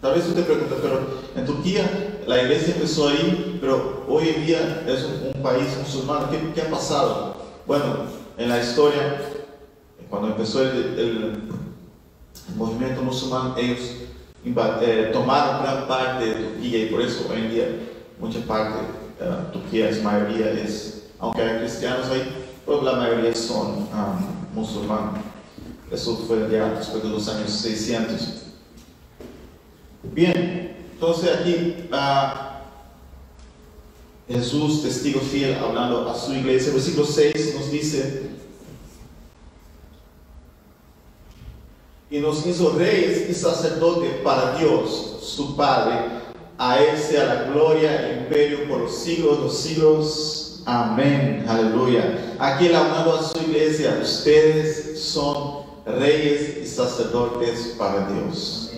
Tal 0.00 0.14
vez 0.14 0.26
usted 0.26 0.44
pregunta, 0.44 0.74
pero 0.82 1.22
en 1.36 1.46
Turquía 1.46 2.12
la 2.26 2.42
iglesia 2.42 2.74
empezó 2.74 3.08
ahí, 3.08 3.58
pero 3.60 4.04
hoy 4.08 4.28
en 4.28 4.46
día 4.46 4.84
es 4.86 5.04
un, 5.04 5.42
país 5.42 5.76
musulmán. 5.76 6.28
¿Qué, 6.30 6.52
¿Qué, 6.54 6.62
ha 6.62 6.70
pasado? 6.70 7.36
Bueno, 7.66 7.84
en 8.38 8.48
la 8.48 8.60
historia, 8.60 9.20
cuando 10.08 10.28
empezó 10.28 10.62
el, 10.62 10.98
el, 10.98 11.42
movimiento 12.56 13.02
musulmán, 13.02 13.54
ellos 13.56 13.96
eh, 14.44 15.10
tomaron 15.12 15.62
gran 15.62 15.88
parte 15.88 16.26
de 16.26 16.34
Turquía 16.34 16.84
y 16.84 16.86
por 16.86 17.00
eso 17.00 17.26
hoy 17.30 17.40
en 17.40 17.50
día 17.50 17.66
mucha 18.18 18.40
parte 18.40 18.78
de 19.18 19.28
uh, 19.28 19.52
Turquía 19.52 19.88
es 19.88 20.02
mayoría, 20.02 20.50
es, 20.50 21.10
aunque 21.18 21.42
hay 21.42 21.58
cristianos 21.58 22.06
ahí, 22.08 22.46
pero 22.66 22.82
la 22.82 22.92
mayoría 22.94 23.34
son 23.34 23.88
musulmanes. 24.52 25.22
Eso 25.90 26.16
fue 26.26 26.48
ya 26.50 26.70
después 26.70 27.02
de 27.02 27.08
los 27.08 27.28
años 27.28 27.50
600. 27.50 28.20
Bien, 30.02 30.76
entonces 30.92 31.30
aquí 31.36 31.88
Jesús, 34.28 34.82
testigo 34.82 35.20
fiel, 35.20 35.56
hablando 35.56 36.08
a 36.08 36.18
su 36.18 36.32
iglesia, 36.32 36.72
versículo 36.72 37.06
6 37.06 37.54
nos 37.58 37.70
dice, 37.70 38.30
y 42.10 42.18
nos 42.18 42.46
hizo 42.46 42.74
reyes 42.76 43.28
y 43.30 43.34
sacerdotes 43.34 44.10
para 44.22 44.58
Dios, 44.58 45.18
su 45.22 45.56
Padre. 45.56 46.22
A 46.58 46.78
Él 46.78 46.96
sea 46.98 47.24
la 47.24 47.42
gloria, 47.44 48.10
el 48.10 48.24
imperio 48.24 48.68
por 48.68 48.80
los 48.80 48.94
siglos, 48.94 49.40
los 49.40 49.56
siglos. 49.58 50.41
Amén. 50.64 51.44
Aleluya. 51.48 52.36
Aquí 52.38 52.66
él 52.66 52.74
hablando 52.76 53.14
a 53.14 53.22
su 53.22 53.38
iglesia, 53.38 53.98
ustedes 54.02 55.02
son 55.02 55.62
reyes 55.84 56.58
y 56.62 56.66
sacerdotes 56.66 57.74
para 57.78 58.08
Dios. 58.08 58.70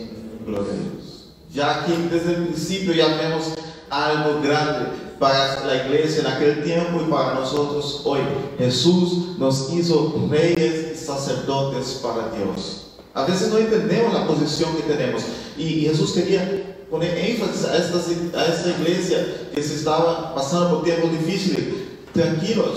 Gloria 0.47 0.73
a 0.73 0.75
Dios. 0.75 1.29
Ya 1.53 1.81
aquí 1.81 1.93
desde 2.11 2.35
el 2.35 2.47
principio 2.47 2.95
ya 2.95 3.17
vemos 3.17 3.53
algo 3.91 4.41
grande 4.43 4.89
para 5.19 5.65
la 5.65 5.87
iglesia 5.87 6.23
en 6.23 6.27
aquel 6.27 6.65
tiempo 6.65 7.03
y 7.07 7.11
para 7.11 7.35
nosotros 7.35 8.03
hoy. 8.05 8.21
Jesús 8.59 9.39
nos 9.39 9.73
hizo 9.73 10.29
reyes 10.31 10.93
y 10.95 11.05
sacerdotes 11.05 12.01
para 12.03 12.31
Dios. 12.31 12.87
A 13.15 13.25
veces 13.25 13.51
no 13.51 13.59
entendemos 13.59 14.13
la 14.13 14.27
posición 14.27 14.75
que 14.75 14.83
tenemos. 14.83 15.23
Y 15.57 15.83
Jesús 15.83 16.13
quería 16.13 16.74
poner 16.95 17.19
énfasis 17.19 17.65
a 17.65 17.77
esta, 17.77 18.71
iglesia 18.71 19.51
que 19.53 19.61
se 19.61 19.75
estaba 19.75 20.33
pasando 20.33 20.77
por 20.77 20.85
tiempos 20.85 21.11
difíciles. 21.11 21.75
Tranquilos, 22.13 22.71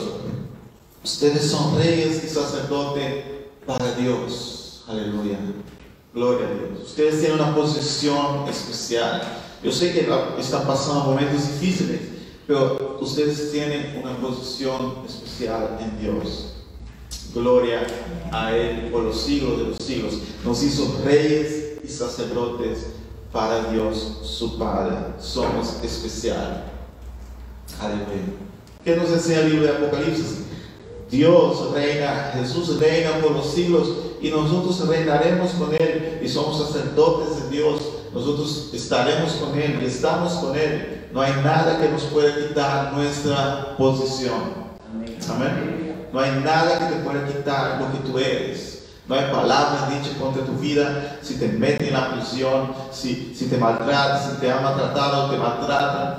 ustedes 1.03 1.51
son 1.51 1.77
reyes 1.77 2.23
y 2.23 2.27
sacerdotes 2.27 3.23
para 3.67 3.93
Dios. 3.93 4.83
Aleluya. 4.87 5.37
Gloria 6.15 6.47
a 6.47 6.51
Dios. 6.51 6.87
Ustedes 6.87 7.19
tienen 7.19 7.39
una 7.39 7.53
posición 7.53 8.49
especial. 8.49 9.21
Yo 9.63 9.71
sé 9.71 9.93
que 9.93 10.09
están 10.39 10.65
pasando 10.65 11.11
momentos 11.11 11.59
difíciles, 11.59 12.01
pero 12.47 12.97
ustedes 12.99 13.51
tienen 13.51 14.01
una 14.03 14.17
posición 14.17 15.03
especial 15.07 15.77
en 15.79 16.01
Dios. 16.01 16.53
Gloria 17.35 17.85
a 18.31 18.55
Él 18.57 18.89
por 18.91 19.03
los 19.03 19.21
siglos 19.21 19.59
de 19.59 19.63
los 19.65 19.77
siglos. 19.77 20.13
Nos 20.43 20.63
hizo 20.63 21.01
reyes 21.05 21.77
y 21.83 21.87
sacerdotes 21.87 22.96
para 23.37 23.65
Dios 23.71 24.17
su 24.23 24.57
Padre. 24.57 24.95
Somos 25.19 25.77
especial. 25.83 26.63
Aleluya. 27.79 28.33
¿Qué 28.83 28.95
nos 28.95 29.11
enseña 29.11 29.41
el 29.41 29.51
libro 29.51 29.65
de 29.67 29.77
Apocalipsis? 29.77 30.45
Dios 31.11 31.71
reina, 31.71 32.31
Jesús 32.33 32.79
reina 32.79 33.21
por 33.21 33.33
los 33.33 33.45
siglos 33.53 33.89
y 34.19 34.31
nosotros 34.31 34.87
reinaremos 34.87 35.51
con 35.51 35.71
Él 35.75 36.19
y 36.23 36.27
somos 36.27 36.57
sacerdotes 36.67 37.43
de 37.43 37.57
Dios. 37.57 37.79
Nosotros 38.11 38.71
estaremos 38.73 39.33
con 39.33 39.55
Él 39.55 39.81
y 39.83 39.85
estamos 39.85 40.33
con 40.33 40.57
Él. 40.57 41.07
No 41.13 41.21
hay 41.21 41.33
nada 41.43 41.79
que 41.79 41.89
nos 41.89 42.05
pueda 42.05 42.35
quitar 42.35 42.93
nuestra 42.93 43.77
posición. 43.77 44.67
Amén. 45.29 46.07
No 46.11 46.19
hay 46.19 46.31
nada 46.43 46.79
que 46.79 46.95
te 46.95 47.01
pueda 47.03 47.27
quitar 47.27 47.81
lo 47.81 47.91
que 47.91 48.09
tú 48.09 48.17
eres. 48.17 48.76
No 49.07 49.15
hay 49.15 49.31
palabras 49.31 49.89
dichas 49.89 50.17
contra 50.17 50.43
tu 50.43 50.53
vida. 50.53 51.19
Si 51.21 51.35
te 51.35 51.47
meten 51.47 51.87
en 51.87 51.93
la 51.93 52.13
prisión, 52.13 52.73
si, 52.91 53.33
si 53.33 53.47
te 53.47 53.57
maltratan, 53.57 54.31
si 54.31 54.37
te 54.39 54.51
han 54.51 54.63
maltratado, 54.63 55.31
te 55.31 55.37
maltratan, 55.37 56.17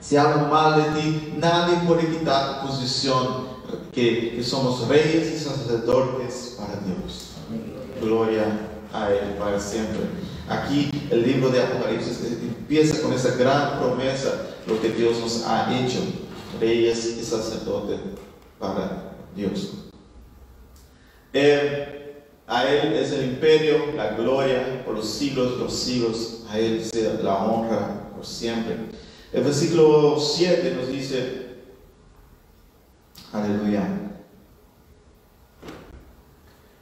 si 0.00 0.16
hablan 0.16 0.50
mal 0.50 0.76
de 0.76 1.00
ti, 1.00 1.34
nadie 1.38 1.76
puede 1.86 2.06
quitar 2.08 2.60
tu 2.60 2.68
posición. 2.68 3.50
Que, 3.92 4.34
que 4.36 4.42
somos 4.42 4.88
reyes 4.88 5.32
y 5.32 5.38
sacerdotes 5.38 6.56
para 6.58 6.80
Dios. 6.80 7.30
Gloria 8.00 8.44
a 8.92 9.10
Él 9.10 9.36
para 9.38 9.60
siempre. 9.60 10.00
Aquí 10.48 10.90
el 11.10 11.22
libro 11.22 11.50
de 11.50 11.62
Apocalipsis 11.62 12.20
empieza 12.42 13.00
con 13.00 13.12
esa 13.12 13.36
gran 13.36 13.78
promesa, 13.78 14.46
lo 14.66 14.80
que 14.80 14.90
Dios 14.90 15.20
nos 15.20 15.46
ha 15.46 15.72
hecho, 15.78 16.00
reyes 16.60 17.16
y 17.20 17.24
sacerdotes 17.24 18.00
para 18.58 19.14
Dios. 19.36 19.70
A 22.50 22.68
Él 22.68 22.94
es 22.94 23.12
el 23.12 23.26
imperio, 23.26 23.92
la 23.96 24.14
gloria 24.14 24.82
por 24.84 24.96
los 24.96 25.08
siglos 25.08 25.52
de 25.52 25.56
los 25.58 25.72
siglos. 25.72 26.42
A 26.50 26.58
Él 26.58 26.84
sea 26.84 27.14
la 27.22 27.36
honra 27.36 28.10
por 28.14 28.26
siempre. 28.26 28.76
El 29.32 29.44
versículo 29.44 30.18
7 30.18 30.74
nos 30.76 30.88
dice, 30.88 31.46
aleluya. 33.32 33.88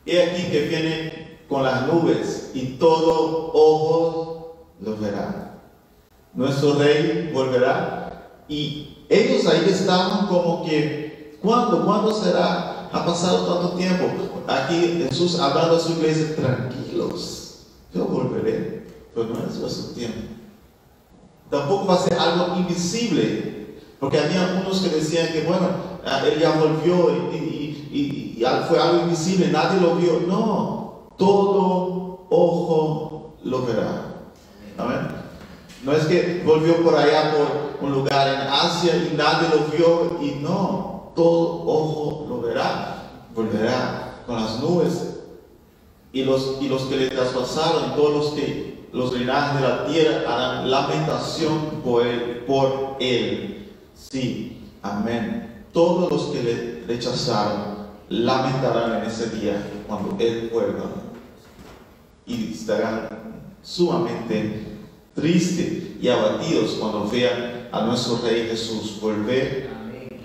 He 0.07 0.22
aquí 0.22 0.50
que 0.50 0.68
viene 0.68 1.38
con 1.46 1.62
las 1.62 1.87
nubes 1.87 2.50
y 2.54 2.78
todo 2.78 3.52
ojo 3.52 4.68
lo 4.81 4.96
verá. 4.96 5.61
Nuestro 6.33 6.78
rey 6.78 7.31
volverá 7.35 8.40
y 8.48 9.04
ellos 9.11 9.46
ahí 9.46 9.66
estaban 9.68 10.28
como 10.28 10.64
que 10.64 11.09
¿Cuándo? 11.40 11.85
¿Cuándo 11.85 12.12
será? 12.12 12.78
Ha 12.92 13.05
pasado 13.05 13.46
tanto 13.46 13.77
tiempo. 13.77 14.05
Aquí 14.46 15.05
Jesús 15.09 15.38
hablando 15.38 15.77
a 15.77 15.81
su 15.81 15.92
iglesia, 15.92 16.35
tranquilos, 16.37 17.66
yo 17.92 18.05
volveré, 18.07 18.87
pero 19.14 19.27
no 19.27 19.40
es 19.46 19.61
vuestro 19.61 19.94
tiempo. 19.94 20.20
Tampoco 21.51 21.87
va 21.87 21.94
a 21.94 21.98
ser 21.98 22.14
algo 22.14 22.57
invisible, 22.57 23.79
porque 24.01 24.18
había 24.18 24.62
unos 24.62 24.81
que 24.81 24.88
decían 24.88 25.29
que, 25.33 25.42
bueno, 25.42 25.68
ah, 26.05 26.22
él 26.27 26.40
ya 26.40 26.53
volvió 26.53 27.11
y, 27.33 27.57
fue 28.68 28.81
algo 28.81 29.03
invisible, 29.03 29.48
nadie 29.48 29.81
lo 29.81 29.96
vio. 29.96 30.20
No, 30.27 31.09
todo 31.16 32.27
ojo 32.31 33.35
lo 33.42 33.66
verá. 33.66 34.05
No 35.85 35.92
es 35.92 36.07
que 36.07 36.42
volvió 36.44 36.83
por 36.83 36.94
allá, 36.94 37.33
por 37.33 37.87
un 37.87 37.94
lugar 37.94 38.29
en 38.29 38.40
Asia 38.48 38.96
y 38.96 39.16
nadie 39.16 39.48
lo 39.48 39.77
vio 39.77 40.22
y 40.22 40.38
no 40.42 40.98
todo 41.18 41.64
ojo 41.66 42.26
lo 42.28 42.40
verá, 42.42 43.11
volverá 43.35 44.22
con 44.24 44.37
las 44.37 44.61
nubes. 44.61 45.16
Y 46.12 46.22
los, 46.22 46.59
y 46.61 46.68
los 46.68 46.83
que 46.83 46.96
le 46.96 47.09
traspasaron, 47.09 47.96
todos 47.96 48.14
los 48.14 48.35
que 48.35 48.87
los 48.92 49.12
reinajes 49.12 49.61
de 49.61 49.68
la 49.68 49.87
tierra 49.87 50.33
harán 50.33 50.70
lamentación 50.70 51.83
por 51.85 52.07
él, 52.07 52.44
por 52.46 52.96
él. 53.00 53.68
Sí, 53.96 54.62
amén. 54.81 55.64
Todos 55.72 56.11
los 56.11 56.22
que 56.26 56.42
le 56.42 56.85
rechazaron 56.87 57.88
lamentarán 58.09 59.02
en 59.02 59.11
ese 59.11 59.28
día 59.31 59.70
cuando 59.88 60.16
él 60.20 60.48
vuelva 60.52 60.85
y 62.26 62.52
estarán 62.52 63.09
sumamente 63.61 64.76
tristes 65.14 66.00
y 66.00 66.09
abatidos 66.09 66.76
cuando 66.78 67.09
vean 67.09 67.68
a 67.72 67.83
nuestro 67.83 68.20
Rey 68.22 68.46
Jesús 68.48 68.98
volver 69.00 69.67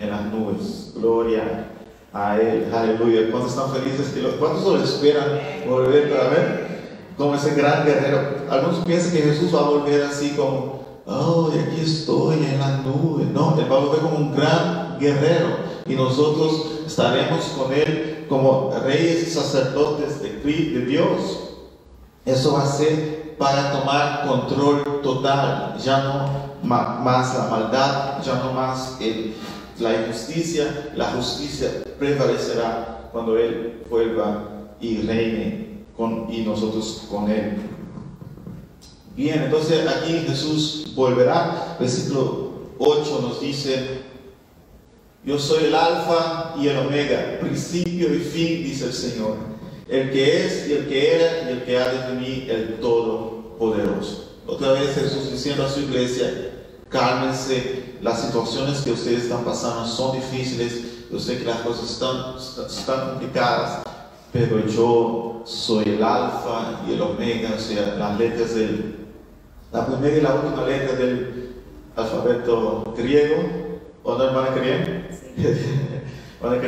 en 0.03 0.11
las 0.11 0.25
nubes. 0.25 0.91
Gloria 0.95 1.67
a 2.13 2.39
Él. 2.39 2.71
Aleluya. 2.73 3.31
¿Cuántos 3.31 3.53
están 3.53 3.71
felices? 3.71 4.13
¿Cuántos 4.39 4.63
lo 4.63 4.83
esperan 4.83 5.39
volver 5.67 6.11
para 6.11 6.29
ver? 6.29 6.73
Como 7.17 7.35
ese 7.35 7.55
gran 7.55 7.85
guerrero. 7.85 8.19
Algunos 8.49 8.85
piensan 8.85 9.13
que 9.13 9.21
Jesús 9.21 9.53
va 9.53 9.59
a 9.59 9.69
volver 9.69 10.03
así 10.03 10.31
como, 10.31 10.83
oh, 11.05 11.51
aquí 11.51 11.81
estoy 11.81 12.43
en 12.43 12.59
las 12.59 12.83
nubes. 12.85 13.27
No, 13.27 13.57
Él 13.57 13.71
va 13.71 13.77
a 13.77 13.79
volver 13.79 14.01
como 14.01 14.17
un 14.17 14.35
gran 14.35 14.97
guerrero. 14.99 15.73
Y 15.85 15.95
nosotros 15.95 16.83
estaremos 16.85 17.45
con 17.57 17.73
Él 17.73 18.25
como 18.29 18.73
reyes 18.83 19.27
y 19.27 19.29
sacerdotes 19.29 20.21
de, 20.21 20.29
de 20.31 20.85
Dios. 20.85 21.39
Eso 22.25 22.53
va 22.53 22.63
a 22.63 22.67
ser 22.67 23.35
para 23.37 23.71
tomar 23.71 24.25
control 24.25 25.01
total, 25.01 25.75
ya 25.77 26.03
no 26.03 26.43
más 26.63 27.37
la 27.37 27.47
maldad, 27.47 28.23
ya 28.23 28.35
no 28.35 28.53
más 28.53 28.97
la 29.83 30.01
injusticia, 30.01 30.91
la 30.95 31.11
justicia 31.11 31.83
prevalecerá 31.99 33.09
cuando 33.11 33.37
Él 33.37 33.83
vuelva 33.89 34.49
y 34.79 35.01
reine 35.01 35.83
con, 35.95 36.27
y 36.33 36.41
nosotros 36.41 37.05
con 37.09 37.29
Él. 37.29 37.57
Bien, 39.15 39.43
entonces 39.43 39.87
aquí 39.87 40.23
Jesús 40.27 40.93
volverá. 40.95 41.77
Versículo 41.79 42.53
8 42.79 43.19
nos 43.21 43.41
dice, 43.41 44.01
yo 45.23 45.37
soy 45.37 45.65
el 45.65 45.75
alfa 45.75 46.55
y 46.59 46.67
el 46.67 46.77
omega, 46.77 47.37
principio 47.39 48.13
y 48.13 48.19
fin, 48.19 48.63
dice 48.63 48.85
el 48.85 48.93
Señor, 48.93 49.35
el 49.87 50.11
que 50.11 50.45
es 50.45 50.67
y 50.67 50.73
el 50.73 50.87
que 50.87 51.15
era 51.15 51.49
y 51.49 51.53
el 51.53 51.63
que 51.63 51.77
ha 51.77 51.89
de 51.89 52.13
venir, 52.15 52.49
el 52.49 52.79
Todopoderoso. 52.79 54.39
Otra 54.47 54.73
vez 54.73 54.95
Jesús 54.95 55.31
diciendo 55.31 55.63
a 55.63 55.69
su 55.69 55.81
iglesia, 55.81 56.52
cálmense, 56.93 57.95
las 58.01 58.21
situaciones 58.21 58.81
que 58.81 58.91
ustedes 58.91 59.23
están 59.23 59.43
pasando 59.43 59.85
son 59.85 60.15
difíciles, 60.15 61.09
yo 61.11 61.19
sé 61.19 61.39
que 61.39 61.45
las 61.45 61.61
cosas 61.61 61.91
están, 61.91 62.35
están 62.67 63.09
complicadas, 63.09 63.81
pero 64.31 64.65
yo 64.67 65.41
soy 65.43 65.83
el 65.85 66.03
alfa 66.03 66.81
y 66.87 66.93
el 66.93 67.01
omega, 67.01 67.55
o 67.57 67.59
sea, 67.59 67.95
las 67.95 68.17
letras 68.17 68.53
del, 68.53 68.95
la 69.71 69.87
primera 69.87 70.17
y 70.17 70.21
la 70.21 70.35
última 70.35 70.65
letra 70.65 70.95
del 70.95 71.55
alfabeto 71.95 72.93
griego, 72.95 73.35
¿o 74.03 74.15
no 74.15 74.23
hermana 74.25 74.53
querida? 74.53 75.07
Sí. 75.09 75.43
hermana 76.41 76.61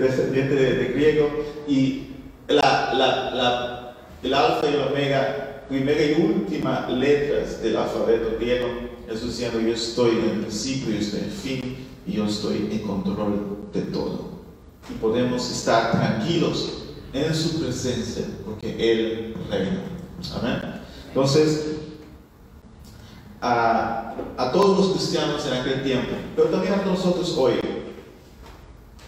descendiente 0.00 0.54
de, 0.54 0.74
de, 0.74 0.84
griego, 0.86 1.28
y 1.68 2.08
la, 2.48 2.92
la, 2.94 3.30
la, 3.30 3.96
el 4.22 4.34
alfa 4.34 4.68
y 4.68 4.74
el 4.74 4.80
omega, 4.82 5.64
primera 5.68 6.02
y 6.02 6.20
última 6.20 6.88
letras 6.88 7.62
del 7.62 7.76
alfabeto 7.76 8.36
griego, 8.36 8.89
es 9.10 9.24
diciendo 9.24 9.60
yo 9.60 9.74
estoy 9.74 10.10
en 10.10 10.30
el 10.30 10.40
principio, 10.42 10.94
yo 10.94 11.00
estoy 11.00 11.20
en 11.20 11.24
el 11.24 11.32
fin, 11.32 11.76
y 12.06 12.12
yo 12.12 12.26
estoy 12.26 12.68
en 12.70 12.78
control 12.80 13.68
de 13.72 13.82
todo. 13.82 14.30
Y 14.88 14.94
podemos 14.94 15.50
estar 15.50 15.92
tranquilos 15.92 16.84
en 17.12 17.34
su 17.34 17.60
presencia, 17.60 18.24
porque 18.44 18.70
Él 18.70 19.34
reina. 19.50 19.82
Amén. 20.38 20.80
Entonces, 21.08 21.76
a, 23.40 24.14
a, 24.36 24.52
todos 24.52 24.78
los 24.78 24.96
cristianos 24.96 25.44
en 25.46 25.54
aquel 25.54 25.82
tiempo, 25.82 26.12
pero 26.36 26.48
también 26.48 26.74
a 26.74 26.84
nosotros 26.84 27.34
hoy, 27.36 27.54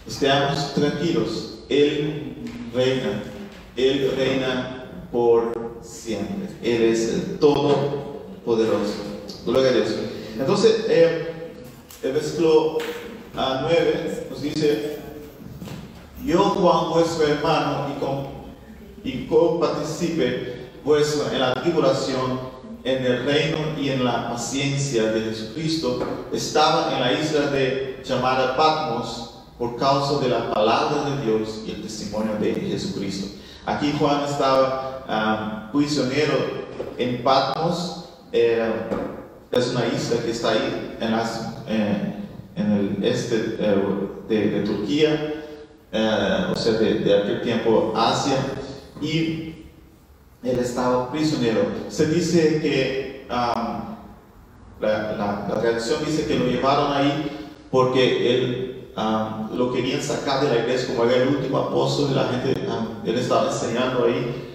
estemos 0.05 0.73
tranquilos. 0.73 1.59
Él 1.69 2.35
reina, 2.73 3.23
Él 3.75 4.11
reina 4.17 5.07
por 5.11 5.53
siempre. 5.81 6.49
Él 6.61 6.83
es 6.83 7.09
el 7.09 7.39
Todopoderoso. 7.39 9.12
Gloria 9.45 9.71
a 9.71 9.73
Dios. 9.73 9.89
Entonces, 10.39 10.85
eh, 10.87 11.51
el 12.01 12.13
versículo 12.13 12.77
9 13.33 13.35
ah, 13.35 14.27
nos 14.29 14.41
dice, 14.41 14.99
yo 16.23 16.39
Juan 16.39 16.91
vuestro 16.91 17.27
hermano 17.27 17.87
y, 17.93 17.99
con, 17.99 18.27
y 19.03 19.25
coparticipe 19.27 20.69
vuestro 20.85 21.29
en 21.31 21.39
la 21.41 21.53
tribulación, 21.55 22.39
en 22.85 23.05
el 23.05 23.25
reino 23.25 23.57
y 23.77 23.89
en 23.89 24.05
la 24.05 24.29
paciencia 24.29 25.11
de 25.11 25.21
Jesucristo, 25.21 25.99
estaba 26.31 26.93
en 26.93 27.01
la 27.01 27.11
isla 27.13 27.47
de 27.47 28.01
llamada 28.05 28.55
Patmos 28.55 29.43
por 29.57 29.75
causa 29.77 30.21
de 30.21 30.29
la 30.29 30.53
palabra 30.53 31.09
de 31.09 31.25
Dios 31.25 31.63
y 31.65 31.71
el 31.71 31.81
testimonio 31.81 32.35
de 32.39 32.53
Jesucristo. 32.53 33.27
Aquí 33.65 33.93
Juan 33.99 34.23
estaba 34.23 35.69
um, 35.71 35.71
prisionero 35.71 36.63
en 36.97 37.23
Patmos, 37.23 38.09
eh, 38.31 38.71
es 39.53 39.71
una 39.71 39.85
isla 39.87 40.21
que 40.23 40.31
está 40.31 40.51
ahí 40.51 40.97
en, 40.99 41.11
las, 41.11 41.55
eh, 41.67 42.15
en 42.55 42.71
el 42.71 43.03
este 43.03 43.55
eh, 43.59 43.75
de, 44.27 44.49
de 44.49 44.61
Turquía 44.61 45.33
eh, 45.95 46.47
o 46.51 46.55
sea, 46.55 46.73
de, 46.73 47.15
aquel 47.15 47.41
tiempo 47.43 47.93
Asia, 47.95 48.35
y 48.99 49.67
él 50.43 50.59
estaba 50.59 51.11
prisionero. 51.11 51.61
Se 51.87 52.07
dice 52.07 52.59
que 52.61 53.27
la, 53.29 53.99
la, 54.79 55.47
tradición 55.61 56.03
dice 56.03 56.25
que 56.25 56.39
lo 56.39 56.45
llevaron 56.45 56.93
ahí 56.93 57.49
porque 57.69 58.35
él 58.35 58.89
lo 59.55 59.71
querían 59.71 60.01
sacar 60.01 60.43
de 60.43 60.49
la 60.49 60.61
iglesia 60.63 60.95
como 60.95 61.09
era 61.09 61.23
el 61.23 61.29
último 61.29 61.59
apóstol 61.59 62.09
de 62.09 62.15
la 62.15 62.27
gente, 62.27 62.67
um, 62.67 63.07
él 63.07 63.15
estaba 63.15 63.51
enseñando 63.51 64.05
ahí 64.05 64.53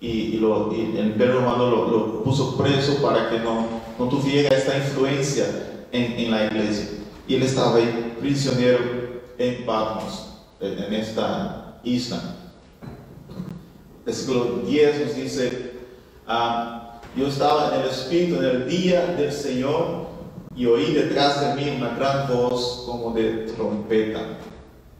y, 0.00 0.36
el 0.36 1.06
imperio 1.06 1.40
romano 1.40 1.70
lo, 1.70 2.22
puso 2.22 2.56
preso 2.56 3.02
para 3.02 3.28
que 3.30 3.40
no, 3.40 3.77
no 3.98 4.08
tuviera 4.08 4.56
esta 4.56 4.76
influencia 4.76 5.46
en, 5.92 6.12
en 6.12 6.30
la 6.30 6.46
iglesia. 6.46 6.88
Y 7.26 7.34
él 7.34 7.42
estaba 7.42 7.76
ahí 7.76 8.16
prisionero 8.20 8.78
en 9.38 9.64
Patmos 9.66 10.28
en 10.60 10.92
esta 10.94 11.78
isla. 11.84 12.20
Versículo 14.04 14.62
10 14.66 15.06
nos 15.06 15.16
dice, 15.16 15.72
ah, 16.26 17.00
yo 17.16 17.28
estaba 17.28 17.74
en 17.74 17.82
el 17.82 17.88
Espíritu 17.88 18.36
en 18.36 18.44
el 18.44 18.68
día 18.68 19.06
del 19.06 19.32
Señor 19.32 20.08
y 20.56 20.66
oí 20.66 20.92
detrás 20.94 21.40
de 21.40 21.54
mí 21.54 21.76
una 21.76 21.94
gran 21.94 22.28
voz 22.28 22.84
como 22.86 23.12
de 23.12 23.46
trompeta. 23.54 24.20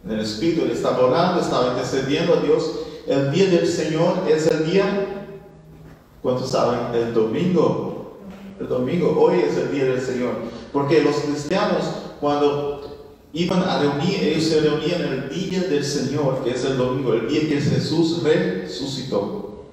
En 0.05 0.13
el 0.13 0.21
Espíritu 0.21 0.63
él 0.63 0.71
estaba 0.71 1.07
orando, 1.07 1.41
estaba 1.41 1.69
intercediendo 1.69 2.35
a 2.35 2.41
Dios. 2.41 2.81
El 3.07 3.31
día 3.33 3.47
del 3.47 3.67
Señor 3.67 4.25
es 4.29 4.47
el 4.47 4.71
día, 4.71 5.07
¿cuántos 6.23 6.51
saben? 6.51 6.95
El 6.95 7.15
domingo. 7.15 7.98
El 8.61 8.69
domingo, 8.69 9.17
hoy 9.17 9.41
es 9.41 9.57
el 9.57 9.71
día 9.71 9.85
del 9.85 10.01
Señor. 10.01 10.33
Porque 10.73 11.03
los 11.03 11.17
cristianos, 11.17 11.85
cuando 12.21 13.15
iban 13.33 13.63
a 13.63 13.79
reunir, 13.79 14.23
ellos 14.23 14.45
se 14.45 14.61
reunían 14.61 15.03
el 15.03 15.29
día 15.29 15.63
del 15.63 15.85
Señor, 15.85 16.43
que 16.43 16.51
es 16.51 16.65
el 16.65 16.77
domingo, 16.77 17.15
el 17.15 17.29
día 17.29 17.43
que 17.43 17.61
Jesús 17.61 18.23
resucitó. 18.23 19.67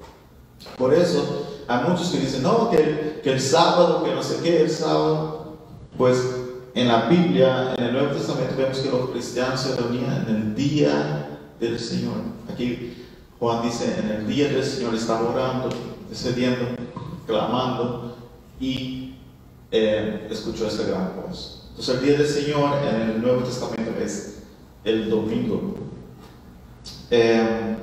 Por 0.78 0.94
eso 0.94 1.48
hay 1.68 1.90
muchos 1.90 2.10
que 2.10 2.20
dicen, 2.20 2.44
no, 2.44 2.70
que 2.70 3.22
el, 3.24 3.40
sábado, 3.40 4.04
que 4.04 4.14
no 4.14 4.22
sé 4.22 4.38
qué, 4.44 4.62
el 4.62 4.70
sábado, 4.70 5.58
pues 5.98 6.22
en 6.76 6.88
la 6.88 7.08
Biblia, 7.08 7.74
en 7.78 7.86
el 7.86 7.94
Nuevo 7.94 8.14
Testamento, 8.14 8.54
vemos 8.56 8.78
que 8.80 8.92
los 8.92 9.10
cristianos 9.10 9.62
se 9.62 9.76
reunían 9.76 10.26
en 10.28 10.36
el 10.36 10.56
día 10.56 11.40
del 11.60 11.80
Señor. 11.80 12.18
Aquí 12.54 12.94
Juan 13.40 13.64
dice, 13.64 14.00
en 14.00 14.12
el 14.12 14.28
día 14.28 14.50
del 14.50 14.64
Señor 14.64 14.94
estaba 14.94 15.30
orando, 15.30 15.70
descendiendo, 16.10 16.66
clamando 17.26 18.15
y 18.60 19.16
eh, 19.72 20.28
escuchó 20.30 20.68
esta 20.68 20.84
gran 20.84 21.14
voz. 21.16 21.68
Entonces 21.70 21.96
el 21.96 22.06
día 22.06 22.18
del 22.18 22.28
Señor 22.28 22.70
en 22.88 23.02
el 23.10 23.22
Nuevo 23.22 23.42
Testamento 23.42 23.92
es 24.02 24.44
el 24.84 25.10
domingo. 25.10 25.76
Em, 27.10 27.78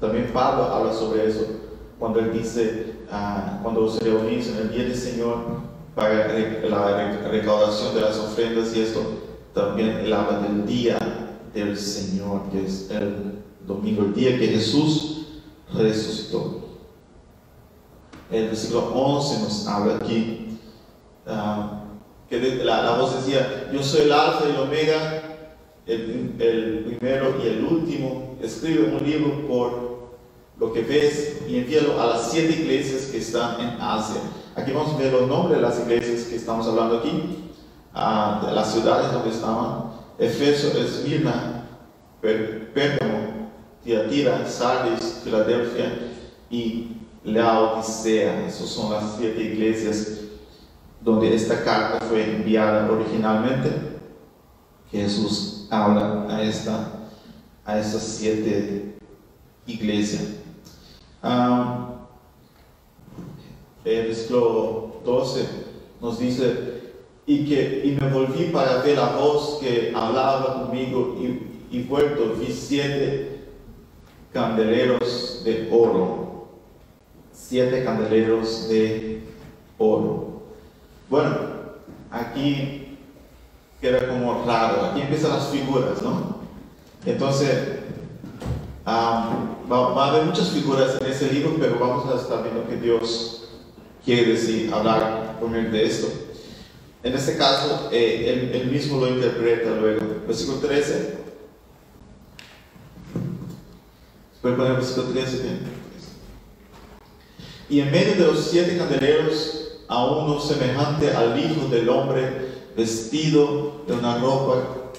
también 0.00 0.30
Pablo 0.32 0.64
habla 0.64 0.92
sobre 0.92 1.28
eso 1.28 1.46
cuando 1.98 2.20
él 2.20 2.32
dice, 2.32 2.94
uh, 3.10 3.62
cuando 3.62 3.90
se 3.90 4.04
reunís 4.04 4.48
en 4.48 4.56
el 4.58 4.70
día 4.70 4.84
del 4.84 4.96
Señor 4.96 5.36
para 5.94 6.28
la 6.28 7.28
recaudación 7.28 7.94
de 7.94 8.00
las 8.00 8.16
ofrendas 8.18 8.74
y 8.76 8.82
esto, 8.82 9.00
también 9.52 9.88
él 9.90 10.12
habla 10.12 10.40
del 10.40 10.64
día 10.64 10.98
del 11.52 11.76
Señor, 11.76 12.42
que 12.52 12.64
es 12.64 12.88
el 12.90 13.42
domingo, 13.66 14.02
el 14.04 14.14
día 14.14 14.38
que 14.38 14.46
Jesús 14.46 15.26
resucitó. 15.74 16.67
El 18.30 18.48
versículo 18.48 18.92
11 18.94 19.42
nos 19.42 19.66
habla 19.66 19.96
aquí. 19.96 20.58
Uh, 21.26 21.78
que 22.28 22.62
la, 22.62 22.96
voz 22.98 23.24
decía, 23.24 23.70
yo 23.72 23.82
soy 23.82 24.02
el 24.02 24.12
alfa 24.12 24.44
y 24.46 24.50
el 24.50 24.60
omega, 24.60 25.22
el, 25.86 26.84
primero 26.86 27.36
y 27.42 27.46
el 27.46 27.64
último, 27.64 28.36
escribe 28.42 28.94
un 28.94 29.02
libro 29.02 29.48
por 29.48 29.88
lo 30.58 30.72
que 30.72 30.82
ves 30.82 31.40
y 31.48 31.58
envíalo 31.58 31.98
a 32.00 32.06
las 32.06 32.30
siete 32.30 32.52
iglesias 32.52 33.06
que 33.06 33.18
están 33.18 33.58
en 33.60 33.80
Asia. 33.80 34.20
Aquí 34.56 34.72
vamos 34.72 34.94
a 34.94 34.98
ver 34.98 35.12
los 35.12 35.26
nombres 35.26 35.56
de 35.56 35.62
las 35.62 35.80
iglesias 35.80 36.24
que 36.24 36.36
estamos 36.36 36.66
hablando 36.66 36.98
aquí, 36.98 37.50
uh, 37.94 38.54
las 38.54 38.72
ciudades 38.72 39.10
donde 39.10 39.30
estaban, 39.30 39.84
Efeso, 40.18 40.76
Esmirna, 40.76 41.66
Pérgamo, 42.20 43.50
Tiatira, 43.82 44.46
Sardis, 44.46 45.20
Filadelfia 45.24 46.10
y 46.50 46.88
Laodicea. 47.32 48.46
Esas 48.46 48.68
son 48.68 48.92
las 48.92 49.16
siete 49.18 49.42
iglesias 49.42 50.18
donde 51.00 51.34
esta 51.34 51.62
carta 51.64 52.04
fue 52.06 52.24
enviada 52.36 52.90
originalmente, 52.90 53.70
Jesús 54.90 55.66
habla 55.70 56.26
a, 56.28 56.42
esta, 56.42 56.92
a 57.64 57.78
estas 57.78 58.02
siete 58.02 58.98
iglesias. 59.66 60.22
el 63.84 64.06
versículo 64.06 65.00
12 65.04 65.46
nos 66.00 66.18
dice, 66.18 66.78
y, 67.26 67.46
que, 67.46 67.82
y 67.84 67.90
me 68.00 68.10
volví 68.10 68.44
para 68.44 68.78
ver 68.78 68.96
la 68.96 69.16
voz 69.16 69.58
que 69.60 69.92
hablaba 69.94 70.64
conmigo 70.64 71.16
y, 71.20 71.76
y 71.76 71.82
vuelto 71.82 72.34
vi 72.34 72.52
siete 72.52 73.44
candeleros 74.32 75.42
de 75.44 75.68
oro. 75.70 76.27
Siete 77.38 77.84
candeleros 77.84 78.68
de 78.68 79.22
oro. 79.78 80.42
Bueno, 81.08 81.36
aquí 82.10 82.98
queda 83.80 84.08
como 84.08 84.44
raro. 84.44 84.86
Aquí 84.86 85.02
empiezan 85.02 85.30
las 85.30 85.48
figuras, 85.48 86.02
¿no? 86.02 86.38
Entonces, 87.06 87.78
va, 88.86 89.30
va, 89.70 90.04
a 90.04 90.10
haber 90.10 90.24
muchas 90.24 90.50
figuras 90.50 90.98
en 91.00 91.06
ese 91.06 91.32
libro, 91.32 91.56
pero 91.58 91.78
vamos 91.78 92.12
a 92.12 92.20
estar 92.20 92.42
viendo 92.42 92.68
que 92.68 92.76
Dios 92.76 93.48
quiere 94.04 94.32
decir, 94.32 94.72
hablar 94.74 95.38
por 95.38 95.48
medio 95.48 95.70
de 95.70 95.86
esto. 95.86 96.08
En 97.02 97.14
este 97.14 97.36
caso, 97.38 97.88
eh, 97.92 98.50
él, 98.52 98.70
mismo 98.70 98.98
lo 98.98 99.08
interpreta 99.08 99.70
luego. 99.70 100.00
Versículo 100.26 100.58
13. 100.58 101.18
¿Puede 104.42 104.56
poner 104.56 104.72
versículo 104.74 105.08
13? 105.08 105.78
Y 107.70 107.80
en 107.80 107.90
medio 107.90 108.14
de 108.14 108.32
los 108.32 108.46
siete 108.46 108.78
candeleros, 108.78 109.58
a 109.88 110.04
uno 110.06 110.40
semejante 110.40 111.10
al 111.12 111.38
Hijo 111.38 111.68
del 111.68 111.88
Hombre, 111.88 112.48
vestido 112.76 113.82
de 113.86 113.94
una 113.94 114.18
ropa 114.18 114.92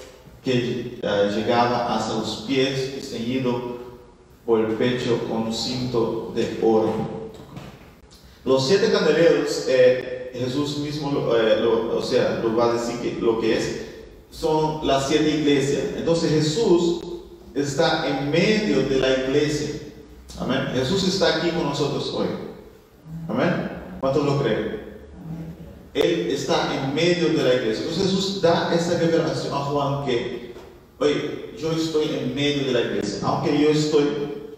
que 0.44 0.98
eh, 1.02 1.32
llegaba 1.34 1.96
hasta 1.96 2.14
los 2.14 2.44
pies 2.46 2.94
y 2.98 3.00
ceñido 3.02 3.78
por 4.46 4.60
el 4.60 4.74
pecho 4.74 5.18
con 5.28 5.42
un 5.48 5.54
cinto 5.54 6.32
de 6.34 6.58
oro. 6.62 6.92
Los 8.44 8.66
siete 8.66 8.90
candeleros 8.90 9.66
eh, 9.68 10.30
Jesús 10.32 10.78
mismo 10.78 11.10
eh, 11.34 11.60
lo, 11.60 11.96
o 11.96 12.02
sea, 12.02 12.40
lo 12.42 12.54
va 12.56 12.70
a 12.70 12.72
decir 12.74 13.18
lo 13.20 13.40
que 13.40 13.56
es, 13.56 13.80
son 14.30 14.86
las 14.86 15.08
siete 15.08 15.30
iglesias. 15.30 15.82
Entonces 15.96 16.30
Jesús 16.30 17.00
está 17.54 18.08
en 18.08 18.30
medio 18.30 18.88
de 18.88 18.98
la 18.98 19.12
iglesia. 19.24 19.80
Amén. 20.38 20.68
Jesús 20.74 21.06
está 21.08 21.36
aquí 21.36 21.50
con 21.50 21.64
nosotros 21.64 22.12
hoy. 22.14 22.49
Amén. 23.30 23.70
¿Cuántos 24.00 24.24
lo 24.24 24.42
creen? 24.42 24.80
Él 25.94 26.30
está 26.30 26.74
en 26.74 26.94
medio 26.94 27.28
de 27.28 27.42
la 27.42 27.54
iglesia. 27.54 27.84
Entonces 27.84 28.10
Jesús 28.10 28.42
da 28.42 28.74
esa 28.74 28.98
revelación 28.98 29.54
a 29.54 29.58
Juan 29.58 30.04
que, 30.04 30.54
oye, 30.98 31.54
yo 31.58 31.72
estoy 31.72 32.08
en 32.08 32.34
medio 32.34 32.66
de 32.66 32.72
la 32.72 32.80
iglesia. 32.80 33.20
Aunque 33.22 33.60
yo 33.60 33.70
estoy 33.70 34.06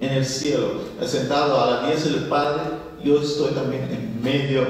en 0.00 0.11
el 0.11 0.24
cielo, 0.24 0.68
sentado 1.04 1.61
a 1.61 1.70
la 1.70 1.87
diestra 1.88 2.12
del 2.12 2.28
Padre, 2.28 2.62
yo 3.04 3.20
estoy 3.20 3.50
también 3.52 3.82
en 3.90 4.22
medio 4.22 4.64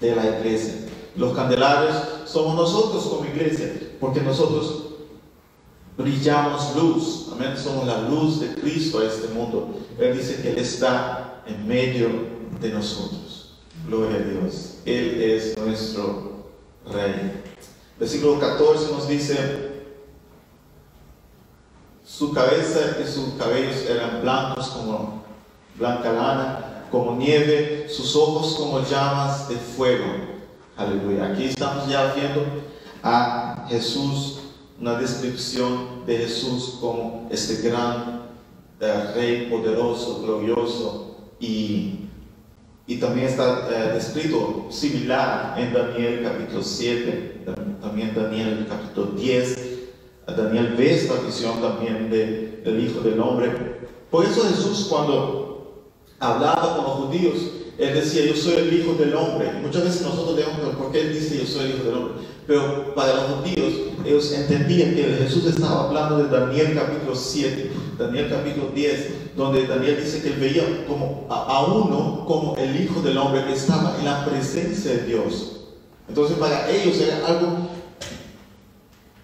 de 0.00 0.14
la 0.14 0.38
iglesia. 0.38 0.74
Los 1.16 1.34
candelabros 1.34 1.94
somos 2.26 2.54
nosotros 2.54 3.04
como 3.04 3.24
iglesia, 3.24 3.72
porque 4.00 4.20
nosotros 4.20 4.84
brillamos 5.96 6.74
luz. 6.76 7.28
Amén. 7.32 7.56
Somos 7.56 7.86
la 7.86 8.02
luz 8.08 8.40
de 8.40 8.54
Cristo 8.54 8.98
a 8.98 9.04
este 9.04 9.28
mundo. 9.28 9.78
Él 9.98 10.16
dice 10.16 10.42
que 10.42 10.50
Él 10.50 10.58
está 10.58 11.42
en 11.46 11.66
medio 11.66 12.33
de 12.64 12.70
nosotros. 12.70 13.52
Gloria 13.86 14.16
a 14.16 14.20
Dios. 14.20 14.78
Él 14.86 15.22
es 15.22 15.56
nuestro 15.58 16.44
Rey. 16.90 17.42
Versículo 17.98 18.40
14 18.40 18.92
nos 18.92 19.06
dice, 19.06 19.82
su 22.04 22.32
cabeza 22.32 22.96
y 23.02 23.06
sus 23.06 23.34
cabellos 23.34 23.84
eran 23.88 24.22
blancos 24.22 24.68
como 24.68 25.24
blanca 25.78 26.12
lana 26.12 26.86
como 26.90 27.16
nieve, 27.16 27.86
sus 27.88 28.14
ojos 28.16 28.54
como 28.54 28.80
llamas 28.80 29.48
de 29.48 29.56
fuego. 29.56 30.04
Aleluya. 30.76 31.32
Aquí 31.32 31.44
estamos 31.44 31.88
ya 31.88 32.14
viendo 32.14 32.44
a 33.02 33.66
Jesús, 33.68 34.40
una 34.80 34.94
descripción 34.94 36.06
de 36.06 36.18
Jesús 36.18 36.78
como 36.80 37.28
este 37.30 37.68
gran 37.68 38.22
eh, 38.80 39.12
rey 39.14 39.50
poderoso, 39.50 40.22
glorioso 40.22 41.16
y, 41.40 42.03
y 42.86 42.96
también 42.96 43.28
está 43.28 43.68
eh, 43.70 43.94
descrito 43.94 44.66
similar 44.70 45.54
en 45.58 45.72
Daniel 45.72 46.20
capítulo 46.22 46.62
7, 46.62 47.44
también 47.80 48.12
Daniel 48.14 48.66
capítulo 48.68 49.12
10. 49.12 49.58
Daniel 50.26 50.74
ve 50.76 50.94
esta 50.94 51.14
visión 51.20 51.60
también 51.60 52.10
de, 52.10 52.60
del 52.64 52.84
Hijo 52.84 53.00
del 53.00 53.20
Hombre. 53.20 53.52
Por 54.10 54.24
eso 54.24 54.42
Jesús 54.42 54.86
cuando 54.88 55.92
hablaba 56.18 56.76
con 56.76 56.84
los 56.84 56.94
judíos, 56.94 57.34
él 57.78 57.94
decía, 57.94 58.26
yo 58.26 58.36
soy 58.36 58.54
el 58.54 58.72
Hijo 58.72 58.94
del 58.94 59.14
Hombre. 59.14 59.52
Muchas 59.62 59.84
veces 59.84 60.02
nosotros 60.02 60.36
decimos, 60.36 60.76
¿por 60.76 60.92
qué 60.92 61.00
él 61.00 61.14
dice, 61.14 61.38
yo 61.38 61.46
soy 61.46 61.64
el 61.64 61.70
Hijo 61.76 61.84
del 61.84 61.94
Hombre? 61.94 62.14
Pero 62.46 62.94
para 62.94 63.14
los 63.14 63.24
judíos, 63.36 63.72
ellos 64.04 64.32
entendían 64.32 64.94
que 64.94 65.02
Jesús 65.02 65.46
estaba 65.46 65.84
hablando 65.84 66.18
de 66.18 66.28
Daniel 66.28 66.74
capítulo 66.74 67.16
7, 67.16 67.72
Daniel 67.98 68.28
capítulo 68.28 68.68
10, 68.74 69.36
donde 69.36 69.66
Daniel 69.66 69.98
dice 70.02 70.20
que 70.20 70.28
él 70.28 70.40
veía 70.40 70.86
como 70.86 71.26
a, 71.30 71.64
uno 71.64 72.24
como 72.26 72.54
el 72.56 72.78
Hijo 72.78 73.00
del 73.00 73.16
Hombre 73.16 73.44
que 73.46 73.54
estaba 73.54 73.96
en 73.98 74.04
la 74.04 74.24
presencia 74.26 74.90
de 74.90 75.04
Dios. 75.04 75.60
Entonces 76.06 76.36
para 76.36 76.70
ellos 76.70 77.00
era 77.00 77.26
algo 77.26 77.68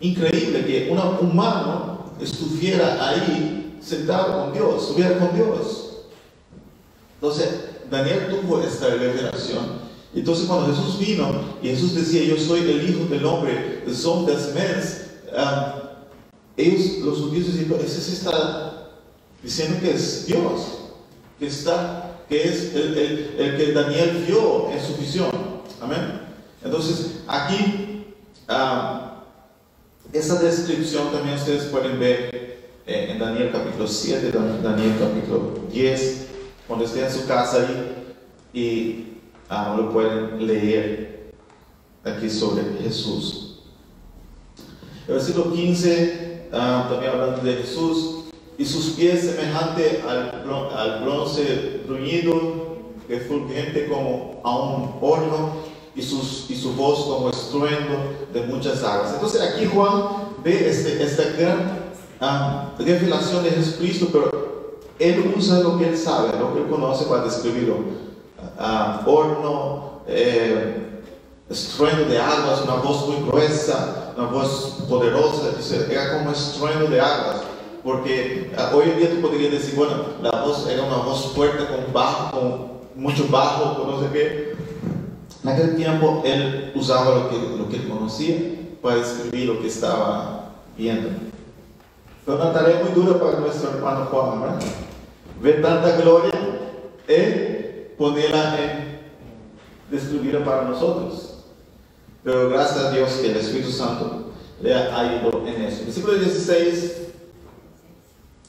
increíble 0.01 0.65
que 0.65 0.91
un 0.91 1.29
humano 1.29 2.07
estuviera 2.21 3.07
ahí 3.07 3.79
sentado 3.83 4.45
con 4.45 4.53
Dios, 4.55 4.83
estuviera 4.83 5.19
con 5.19 5.35
Dios. 5.35 5.91
Entonces, 7.21 7.65
Daniel 7.91 8.29
tuvo 8.31 8.63
esta 8.63 8.89
revelación. 8.89 9.80
Entonces, 10.15 10.47
cuando 10.47 10.75
Jesús 10.75 10.99
vino 10.99 11.33
y 11.63 11.69
Jesús 11.69 11.95
decía, 11.95 12.25
yo 12.25 12.37
soy 12.37 12.61
el 12.61 12.89
Hijo 12.89 13.05
del 13.07 13.25
Hombre, 13.25 13.85
son 13.93 14.27
des 14.27 14.55
mens, 14.55 15.03
um, 15.33 15.91
ellos, 16.57 16.99
los 17.05 17.19
judíos, 17.19 17.47
decían, 17.47 17.73
ese 17.81 18.01
se 18.01 18.13
está 18.15 18.91
diciendo 19.43 19.79
que 19.81 19.93
es 19.93 20.27
Dios, 20.27 20.61
que, 21.39 21.47
está, 21.47 22.19
que 22.29 22.43
es 22.43 22.75
el, 22.75 23.57
que 23.57 23.73
Daniel 23.73 24.25
vio 24.27 24.71
en 24.71 24.85
su 24.85 24.97
visión. 24.97 25.31
Amén. 25.81 26.21
Entonces, 26.65 27.21
aquí, 27.29 28.05
um, 28.49 29.11
esa 30.13 30.43
descripción 30.43 31.13
también 31.13 31.37
ustedes 31.37 31.65
pueden 31.65 32.01
ver 32.01 32.51
eh, 32.85 33.13
en 33.13 33.19
Daniel 33.21 33.51
capítulo 33.53 33.87
7, 33.87 34.33
Daniel 34.63 34.97
capítulo 34.99 35.55
10 35.73 36.27
cuando 36.67 36.85
esté 36.85 37.05
en 37.05 37.13
su 37.13 37.27
casa 37.27 37.59
ahí 37.59 37.95
y 38.53 39.20
ah, 39.51 39.75
lo 39.77 39.91
pueden 39.91 40.47
leer 40.47 41.33
aquí 42.05 42.31
sobre 42.31 42.63
Jesús. 42.83 43.61
El 45.07 45.15
versículo 45.15 45.53
15, 45.53 46.49
ah, 46.53 46.87
también 46.89 47.13
hablando 47.13 47.43
de 47.43 47.57
Jesús, 47.57 48.25
y 48.57 48.65
sus 48.65 48.91
pies 48.91 49.23
semejante 49.23 50.03
al, 50.07 50.45
al 50.75 51.03
bronce 51.03 51.83
bruñido, 51.87 52.71
que 53.09 53.19
fulgente 53.21 53.89
como 53.89 54.41
a 54.45 54.57
un 54.57 54.95
horno, 55.01 55.71
y, 55.95 56.03
sus, 56.03 56.49
y 56.49 56.57
su 56.57 56.75
voz 56.75 57.05
como 57.05 57.31
estruendo 57.31 57.97
de 58.33 58.43
muchas 58.43 58.83
aguas. 58.85 59.15
Entonces 59.15 59.41
aquí 59.41 59.67
Juan 59.67 60.05
ve 60.45 60.69
este, 60.69 61.03
esta 61.03 61.25
gran 61.37 61.81
ah, 62.21 62.73
revelación 62.79 63.43
de 63.43 63.51
Jesucristo, 63.51 64.09
pero 64.13 64.79
él 64.99 65.35
usa 65.37 65.61
lo 65.61 65.79
que 65.79 65.89
él 65.89 65.99
sabe, 65.99 66.39
lo 66.39 66.55
que 66.55 66.61
él 66.61 66.69
conoce 66.69 67.05
para 67.07 67.25
describirlo. 67.25 68.10
Horno, 69.07 70.03
eh, 70.07 71.03
estruendo 71.49 72.05
de 72.05 72.19
aguas, 72.19 72.63
una 72.63 72.75
voz 72.75 73.09
muy 73.09 73.27
gruesa, 73.27 74.13
una 74.17 74.27
voz 74.27 74.85
poderosa, 74.89 75.51
era 75.91 76.19
como 76.19 76.31
estruendo 76.31 76.87
de 76.89 77.01
aguas. 77.01 77.43
Porque 77.83 78.53
uh, 78.57 78.77
hoy 78.77 78.91
en 78.91 78.99
día 78.99 79.11
tú 79.11 79.23
podrías 79.23 79.53
decir, 79.53 79.75
bueno, 79.75 79.95
la 80.23 80.43
voz 80.43 80.69
era 80.69 80.83
una 80.83 80.99
voz 80.99 81.33
fuerte 81.35 81.65
con 81.65 81.93
bajo, 81.93 82.39
con 82.39 82.71
mucho 82.95 83.27
bajo, 83.31 83.79
con 83.79 83.91
no 83.91 84.01
sé 84.01 84.13
qué. 84.13 84.55
En 85.43 85.49
aquel 85.49 85.77
tiempo 85.77 86.21
él 86.25 86.73
usaba 86.75 87.15
lo 87.15 87.31
que, 87.31 87.37
lo 87.57 87.69
que 87.71 87.77
él 87.77 87.89
conocía 87.89 88.37
para 88.83 88.97
describir 88.97 89.49
lo 89.49 89.61
que 89.63 89.69
estaba 89.69 90.51
viendo. 90.77 91.09
Fue 92.27 92.35
una 92.35 92.53
tarea 92.53 92.83
muy 92.85 92.93
dura 92.93 93.19
para 93.19 93.41
nuestro 93.41 93.71
hermano 93.71 94.07
Juan, 94.11 94.43
¿verdad? 94.43 94.61
ver 95.41 95.63
tanta 95.63 95.97
gloria 95.97 96.33
y 97.09 97.50
ponerla 98.01 98.59
en 98.59 99.01
destruirla 99.91 100.43
para 100.43 100.63
nosotros. 100.63 101.35
Pero 102.25 102.49
gracias 102.49 102.79
a 102.79 102.91
Dios 102.93 103.11
que 103.21 103.31
el 103.31 103.37
Espíritu 103.37 103.71
Santo 103.71 104.33
le 104.63 104.75
ha 104.75 104.99
ayudado 104.99 105.47
en 105.47 105.63
eso. 105.65 105.85
Versículo 105.85 106.15
16, 106.15 106.93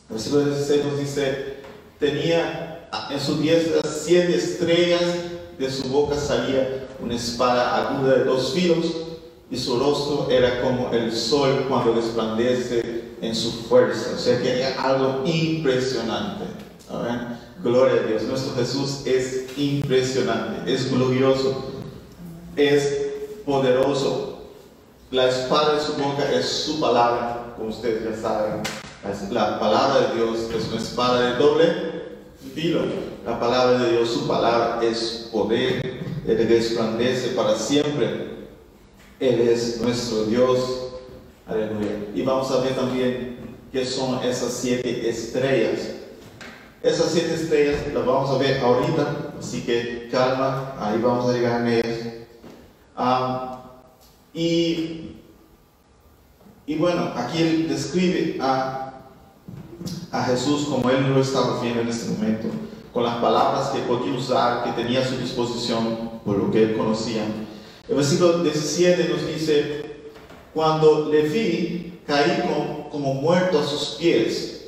versículo 0.09 0.45
16 0.45 0.85
nos 0.85 0.99
dice, 0.99 1.55
tenía 1.99 2.87
en 3.09 3.19
su 3.19 3.41
diestra 3.41 3.81
siete 3.83 4.35
estrellas, 4.35 5.01
de 5.59 5.69
su 5.69 5.89
boca 5.89 6.15
salía 6.15 6.87
una 7.01 7.15
espada 7.15 7.89
aguda 7.89 8.19
de 8.19 8.23
dos 8.23 8.53
filos, 8.53 8.85
y 9.49 9.57
su 9.57 9.77
rostro 9.77 10.29
era 10.31 10.61
como 10.61 10.93
el 10.93 11.11
sol 11.11 11.65
cuando 11.67 11.93
resplandece 11.93 13.01
en 13.21 13.35
su 13.35 13.51
fuerza. 13.63 14.11
O 14.15 14.17
sea 14.17 14.41
que 14.41 14.61
era 14.61 14.81
algo 14.81 15.23
impresionante. 15.25 16.45
Gloria 17.63 18.01
a 18.01 18.07
Dios. 18.07 18.23
Nuestro 18.23 18.55
Jesús 18.55 19.01
es 19.05 19.40
impresionante, 19.57 20.71
es 20.71 20.91
glorioso, 20.91 21.73
es 22.55 23.11
poderoso. 23.45 24.41
La 25.11 25.27
espada 25.27 25.75
de 25.75 25.81
su 25.81 25.93
boca 25.93 26.31
es 26.31 26.45
su 26.45 26.79
palabra. 26.79 27.53
como 27.57 27.69
ustedes 27.69 28.03
ya 28.03 28.21
saben, 28.21 28.61
la 29.31 29.59
palabra 29.59 30.09
de 30.09 30.15
Dios 30.15 30.39
es 30.55 30.67
una 30.69 30.81
espada 30.81 31.21
de 31.21 31.35
doble 31.37 31.91
filo. 32.53 32.81
La 33.25 33.39
palabra 33.39 33.79
de 33.79 33.91
Dios, 33.91 34.09
su 34.09 34.27
palabra 34.27 34.79
es 34.83 35.29
poder, 35.31 35.81
Él 36.27 36.47
resplandece 36.47 37.29
para 37.29 37.55
siempre. 37.55 38.31
Él 39.19 39.41
es 39.41 39.79
nuestro 39.81 40.25
Dios. 40.25 40.59
Aleluya. 41.45 42.07
Y 42.15 42.21
vamos 42.23 42.49
a 42.51 42.61
ver 42.61 42.75
también 42.75 43.37
qué 43.71 43.85
son 43.85 44.23
esas 44.23 44.53
siete 44.53 45.09
estrellas. 45.09 46.00
Esas 46.83 47.11
siete 47.11 47.35
estrellas 47.35 47.93
las 47.93 48.05
vamos 48.05 48.31
a 48.31 48.39
ver 48.39 48.59
ahorita, 48.59 49.33
así 49.37 49.61
que 49.61 50.09
calma, 50.11 50.73
ahí 50.79 50.99
vamos 50.99 51.29
a 51.29 51.33
llegar 51.33 51.61
a 51.61 51.71
ellas. 51.71 51.97
Y, 54.33 55.17
y 56.65 56.75
bueno, 56.75 57.11
aquí 57.15 57.39
él 57.39 57.69
describe 57.69 58.37
a, 58.41 58.93
a 60.11 60.23
Jesús 60.23 60.65
como 60.69 60.89
él 60.89 61.13
lo 61.13 61.21
estaba 61.21 61.61
viendo 61.61 61.81
en 61.81 61.89
este 61.89 62.09
momento, 62.13 62.47
con 62.91 63.03
las 63.03 63.17
palabras 63.17 63.69
que 63.69 63.81
podía 63.81 64.13
usar, 64.13 64.63
que 64.63 64.71
tenía 64.71 65.01
a 65.01 65.07
su 65.07 65.17
disposición 65.17 66.21
por 66.25 66.37
lo 66.37 66.49
que 66.49 66.63
él 66.63 66.77
conocía. 66.77 67.25
El 67.87 67.95
versículo 67.95 68.41
17 68.41 69.07
nos 69.07 69.27
dice, 69.27 69.85
cuando 70.51 71.09
le 71.11 71.21
vi, 71.23 71.99
caí 72.07 72.41
como 72.91 73.13
muerto 73.13 73.59
a 73.59 73.63
sus 73.63 73.97
pies. 73.99 74.60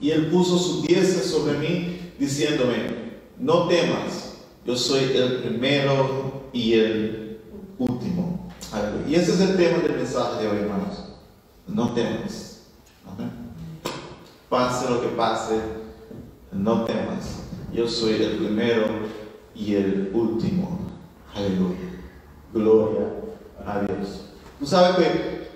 Y 0.00 0.10
él 0.10 0.26
puso 0.26 0.58
su 0.58 0.82
diestra 0.82 1.22
sobre 1.22 1.58
mí, 1.58 2.12
diciéndome, 2.18 3.06
no 3.38 3.66
temas, 3.68 4.34
yo 4.64 4.76
soy 4.76 5.04
el 5.14 5.42
primero 5.42 6.48
y 6.52 6.74
el 6.74 7.40
último. 7.78 8.50
Y 9.08 9.14
ese 9.14 9.32
es 9.32 9.40
el 9.40 9.56
tema 9.56 9.78
del 9.78 9.96
mensaje 9.96 10.42
de 10.42 10.48
hoy, 10.48 10.58
hermanos. 10.58 11.04
No 11.66 11.92
temas. 11.92 12.62
Pase 14.48 14.90
lo 14.90 15.00
que 15.00 15.08
pase, 15.08 15.60
no 16.52 16.84
temas. 16.84 17.42
Yo 17.72 17.88
soy 17.88 18.14
el 18.14 18.36
primero 18.36 18.86
y 19.54 19.74
el 19.74 20.10
último. 20.12 20.80
Aleluya. 21.34 21.76
Gloria 22.52 23.06
a 23.66 23.80
Dios. 23.80 24.26
Tú 24.58 24.66
sabes 24.66 24.96
que 24.96 25.50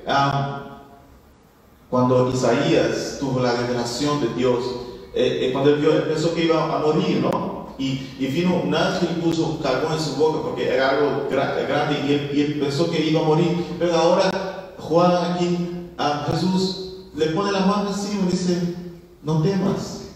cuando 1.90 2.31
Isaías 2.31 3.16
tuvo 3.18 3.40
la 3.40 3.53
revelación 3.53 4.20
de 4.20 4.29
Dios, 4.35 4.64
eh, 5.12 5.48
eh, 5.48 5.53
cuando 5.53 5.70
él 5.70 5.81
vio, 5.81 6.09
pensó 6.09 6.33
que 6.33 6.44
iba 6.44 6.62
a 6.62 6.79
morir, 6.79 7.20
¿no? 7.20 7.74
Y, 7.79 8.07
vino 8.18 8.61
un 8.62 8.74
ángel 8.74 9.09
y 9.16 9.20
puso, 9.20 9.59
cargó 9.61 9.92
en 9.92 10.00
su 10.00 10.14
boca 10.16 10.42
porque 10.42 10.68
era 10.68 10.90
algo 10.90 11.26
grande 11.29 12.00
y 12.07 12.12
él, 12.12 12.31
él, 12.33 12.61
pensó 12.61 12.90
que 12.90 13.05
iba 13.05 13.20
a 13.20 13.24
morir. 13.24 13.66
Pero 13.79 13.96
ahora 13.96 14.74
Juan 14.79 15.33
aquí, 15.33 15.88
a 15.96 16.26
Jesús 16.31 17.09
le 17.16 17.26
pone 17.29 17.50
la 17.50 17.61
mano 17.61 17.88
encima 17.88 18.22
y 18.29 18.33
dice, 18.33 18.74
no 19.22 19.42
temas. 19.42 20.11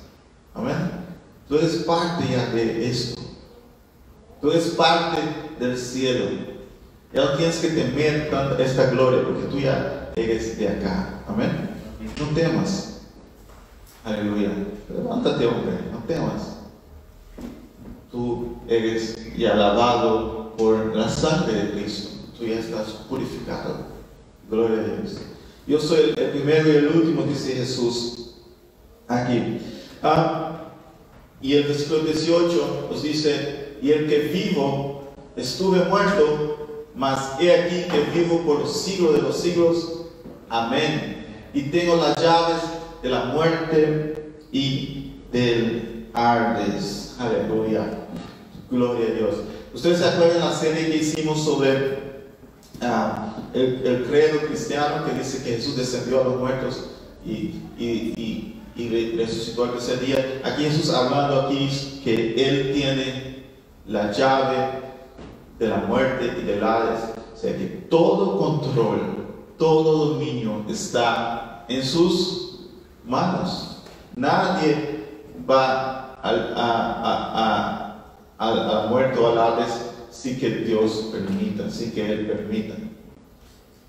Amén. 0.55 0.77
Tú 1.49 1.57
eres 1.57 1.77
parte 1.85 2.25
ya 2.31 2.47
de 2.51 2.89
esto. 2.89 3.21
Tú 4.41 4.51
eres 4.51 4.69
parte 4.69 5.19
del 5.59 5.77
cielo. 5.77 6.54
Ya 7.15 7.25
no 7.25 7.37
tienes 7.37 7.59
que 7.59 7.69
temer 7.69 8.29
esta 8.59 8.91
gloria 8.91 9.23
porque 9.25 9.47
tú 9.47 9.61
ya 9.61 10.11
eres 10.17 10.59
de 10.59 10.69
acá. 10.69 11.21
Amén. 11.29 11.71
No 12.19 12.27
temas. 12.35 13.03
Aleluya. 14.05 14.51
Levántate, 14.93 15.47
hombre. 15.47 15.79
No 15.93 15.99
temas. 16.09 16.57
Tú 18.11 18.57
eres 18.67 19.17
ya 19.37 19.55
lavado 19.55 20.57
por 20.57 20.95
la 20.97 21.09
sangre 21.09 21.55
de 21.55 21.71
Cristo. 21.71 22.11
Tú 22.37 22.47
ya 22.47 22.59
estás 22.59 22.89
purificado. 23.09 23.87
Gloria 24.51 24.81
a 24.81 24.83
Dios. 24.83 25.19
Yo 25.69 25.79
soy 25.79 26.15
el 26.17 26.31
primero 26.31 26.69
y 26.69 26.77
el 26.77 26.89
último, 26.89 27.23
dice 27.23 27.55
Jesús 27.55 28.35
aquí. 29.07 29.59
Ah, 30.03 30.65
y 31.41 31.55
el 31.55 31.65
versículo 31.65 32.01
18 32.01 32.89
nos 32.91 33.03
dice, 33.03 33.77
y 33.81 33.93
el 33.93 34.09
que 34.09 34.19
vivo 34.19 35.05
estuve 35.37 35.85
muerto, 35.85 36.64
mas 36.95 37.41
he 37.41 37.53
aquí 37.53 37.83
que 37.91 38.19
vivo 38.19 38.43
por 38.43 38.61
los 38.61 38.83
siglos 38.83 39.15
de 39.15 39.23
los 39.23 39.37
siglos. 39.37 40.07
Amén. 40.49 41.27
Y 41.53 41.63
tengo 41.63 41.97
las 41.97 42.17
llaves 42.21 42.63
de 43.03 43.09
la 43.09 43.25
muerte 43.27 44.35
y 44.53 45.17
del 45.33 46.09
Ardes. 46.15 47.17
Aleluya. 47.19 48.07
Gloria 48.71 49.07
a 49.07 49.11
Dios. 49.11 49.35
Ustedes 49.73 49.99
se 49.99 50.05
acuerdan 50.05 50.41
la 50.41 50.53
serie 50.53 50.87
que 50.87 50.99
hicimos 50.99 51.45
sobre 51.45 52.23
ah, 52.81 53.37
el, 53.53 54.07
credo 54.09 54.41
cristiano 54.47 55.05
que 55.05 55.19
dice 55.19 55.43
que 55.43 55.57
Jesús 55.57 55.77
descendió 55.77 56.21
a 56.21 56.25
los 56.25 56.37
muertos 56.37 56.91
y, 57.27 57.61
resucitó 59.17 59.65
al 59.65 59.73
tercer 59.73 60.01
día. 60.01 60.41
Aquí 60.45 60.65
Jesús 60.65 60.91
hablando 60.91 61.43
aquí 61.43 61.69
que 62.05 62.35
Él 62.37 62.73
tiene 62.75 63.45
la 63.87 64.13
llave 64.13 64.94
de 65.59 65.69
la 65.69 65.79
muerte 65.79 66.37
y 66.41 66.43
del 66.45 66.63
Hades. 66.63 67.01
O 67.35 67.37
sea 67.37 67.57
que 67.57 67.67
todo 67.89 68.39
control, 68.39 69.01
todo 69.59 70.09
dominio 70.09 70.65
está 70.69 71.65
en 71.69 71.83
sus 71.83 72.69
manos. 73.05 73.79
Nadie 74.17 75.05
va 75.49 76.15
al, 76.23 76.55
a, 76.57 77.97
a, 78.39 78.85
a, 78.85 78.87
muerte 78.89 79.19
o 79.19 79.29
al 79.29 79.39
Hades 79.39 79.91
sin 80.11 80.39
que 80.39 80.51
Dios 80.51 81.11
permita, 81.13 81.71
sin 81.71 81.93
que 81.93 82.13
Él 82.13 82.27
permita. 82.27 82.75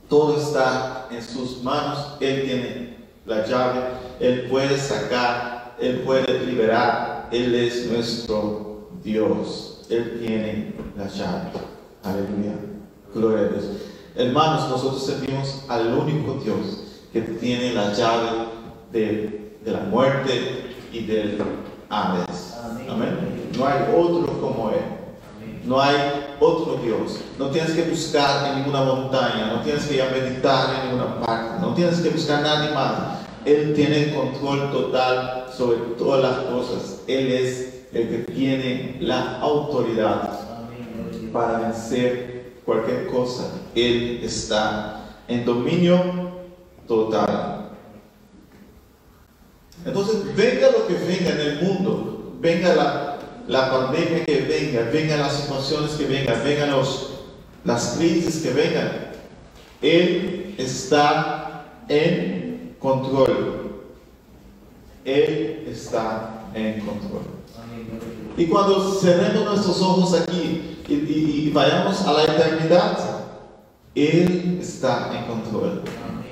Todo 0.10 0.38
está 0.38 1.08
en 1.12 1.22
sus 1.22 1.64
manos. 1.64 2.18
Él 2.20 2.44
tiene 2.46 2.98
la 3.26 3.46
llave. 3.46 3.82
Él 4.20 4.48
puede 4.50 4.78
sacar. 4.78 5.76
Él 5.80 6.02
puede 6.02 6.46
liberar. 6.46 7.30
Él 7.32 7.56
es 7.56 7.88
nuestro 7.92 8.90
Dios. 9.04 9.75
Él 9.90 10.20
tiene 10.20 10.74
la 10.98 11.08
llave. 11.08 11.52
Aleluya. 12.04 12.54
Gloria 13.14 13.46
a 13.46 13.50
Dios. 13.50 13.64
Hermanos, 14.16 14.70
nosotros 14.70 15.06
servimos 15.06 15.64
al 15.68 15.94
único 15.94 16.36
Dios 16.44 16.82
que 17.12 17.22
tiene 17.22 17.74
la 17.74 17.94
llave 17.94 18.30
de, 18.92 19.52
la 19.66 19.80
muerte 19.82 20.76
y 20.92 21.06
del 21.06 21.38
Hades. 21.90 22.58
Amén. 22.90 23.50
No 23.58 23.66
hay 23.66 23.82
otro 23.96 24.40
como 24.40 24.70
Él. 24.70 24.96
No 25.66 25.82
hay 25.82 25.96
otro 26.40 26.80
Dios. 26.84 27.20
No 27.40 27.48
tienes 27.50 27.72
que 27.72 27.84
buscar 27.84 28.48
en 28.48 28.60
ninguna 28.60 28.84
montaña. 28.84 29.52
No 29.54 29.62
tienes 29.62 29.86
que 29.86 29.96
ir 29.96 30.02
a 30.04 30.10
meditar 30.10 30.76
en 30.76 30.90
ninguna 30.90 31.20
parte. 31.22 31.62
No 31.62 31.74
tienes 31.74 32.00
que 32.00 32.10
buscar 32.10 32.42
nadie 32.42 32.74
más. 32.74 33.20
Él 33.46 33.74
tiene 33.76 34.14
control 34.14 34.72
total 34.72 35.46
sobre 35.56 35.78
todas 35.98 36.22
las 36.22 36.46
cosas. 36.46 37.02
Él 37.08 37.32
es 37.32 37.75
el 37.96 38.10
que 38.10 38.18
tiene 38.34 38.98
la 39.00 39.40
autoridad 39.40 40.38
para 41.32 41.60
vencer 41.60 42.56
cualquier 42.66 43.08
cosa. 43.08 43.50
Él 43.74 44.20
está 44.22 45.16
en 45.30 45.46
dominio 45.46 45.98
total. 46.88 47.70
Entonces, 49.86 50.36
venga 50.36 50.72
lo 50.72 50.88
que 50.88 50.94
venga 50.96 51.30
en 51.32 51.40
el 51.40 51.62
mundo, 51.62 52.36
venga 52.42 53.18
la, 53.48 53.72
pandemia 53.72 54.26
que 54.26 54.42
venga, 54.42 54.90
vengan 54.92 55.20
las 55.20 55.34
situaciones 55.34 55.92
que 55.92 56.06
vengan, 56.06 56.44
vengan 56.44 56.72
los, 56.72 57.22
las 57.64 57.96
crisis 57.98 58.42
que 58.42 58.52
vengan, 58.52 58.92
Él 59.82 60.56
está 60.58 61.66
en 61.88 62.76
control. 62.80 63.86
Él 65.06 65.66
está 65.70 66.50
en 66.54 66.82
control. 66.82 67.35
Y 68.38 68.48
cuando 68.48 68.94
cerremos 68.96 69.46
nuestros 69.46 69.82
ojos 69.82 70.14
aquí 70.14 70.80
y, 70.90 71.50
vayamos 71.52 72.02
a 72.02 72.14
la 72.14 72.24
eternidad, 72.24 72.98
Él 73.96 74.60
está 74.62 75.18
en 75.18 75.26
control. 75.26 75.82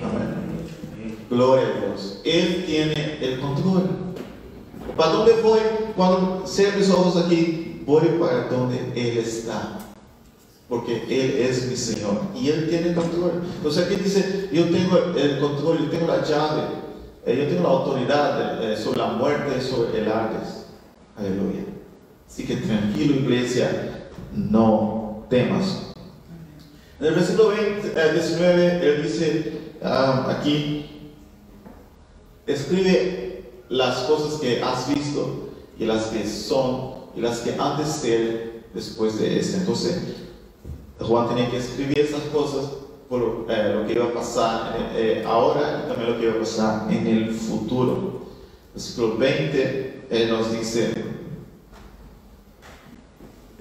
Amén. 0.01 1.15
Gloria 1.29 1.65
a 1.65 1.79
Dios. 1.79 2.19
Él 2.25 2.65
tiene 2.65 3.19
el 3.21 3.39
control. 3.39 3.83
¿Para 4.97 5.11
dónde 5.13 5.41
voy? 5.41 5.59
Cuando 5.95 6.43
cierro 6.45 6.77
mis 6.77 6.89
ojos 6.89 7.25
aquí, 7.25 7.81
voy 7.85 8.05
para 8.19 8.47
donde 8.49 8.91
Él 8.95 9.17
está. 9.19 9.79
Porque 10.67 11.03
Él 11.07 11.37
es 11.49 11.67
mi 11.67 11.75
Señor 11.75 12.21
y 12.35 12.49
Él 12.49 12.67
tiene 12.69 12.89
el 12.89 12.95
control. 12.95 13.43
Entonces 13.57 13.85
aquí 13.85 13.95
dice, 13.95 14.49
yo 14.51 14.65
tengo 14.65 14.97
el 15.15 15.39
control, 15.39 15.79
yo 15.79 15.89
tengo 15.89 16.07
la 16.07 16.21
llave, 16.21 16.63
eh, 17.25 17.37
yo 17.37 17.47
tengo 17.47 17.63
la 17.63 17.69
autoridad 17.69 18.63
eh, 18.63 18.75
sobre 18.75 18.99
la 18.99 19.07
muerte, 19.07 19.61
sobre 19.61 20.01
el 20.01 20.11
Hades. 20.11 20.65
Aleluya. 21.17 21.72
Así 22.33 22.45
que 22.45 22.55
tranquilo 22.55 23.17
iglesia, 23.17 24.09
no 24.33 25.27
temas. 25.29 25.93
En 26.99 27.05
el 27.05 27.13
versículo 27.13 27.49
20, 27.49 28.11
19, 28.11 28.65
eh, 28.65 28.79
él 28.81 29.03
dice 29.03 29.61
ah, 29.83 30.35
aquí, 30.35 31.11
escribe 32.47 33.51
las 33.69 33.97
cosas 34.05 34.39
que 34.39 34.63
has 34.63 34.89
visto 34.91 35.51
y 35.77 35.85
las 35.85 36.05
que 36.05 36.27
son 36.27 36.95
y 37.15 37.21
las 37.21 37.41
que 37.41 37.53
han 37.53 37.77
de 37.77 37.85
ser 37.85 38.63
después 38.73 39.19
de 39.19 39.39
este. 39.39 39.57
Entonces, 39.57 40.01
Juan 41.01 41.29
tenía 41.29 41.51
que 41.51 41.57
escribir 41.57 41.99
esas 41.99 42.23
cosas 42.33 42.67
por 43.09 43.45
eh, 43.47 43.75
lo 43.75 43.85
que 43.85 43.93
iba 43.93 44.05
a 44.05 44.11
pasar 44.11 44.75
eh, 44.95 45.23
ahora 45.23 45.83
y 45.85 45.87
también 45.87 46.13
lo 46.13 46.17
que 46.17 46.25
iba 46.25 46.33
a 46.33 46.39
pasar 46.39 46.91
en 46.91 47.05
el 47.05 47.29
futuro. 47.29 48.23
Versículo 48.73 49.17
20 49.17 49.93
él 50.09 50.29
nos 50.29 50.51
dice, 50.51 50.93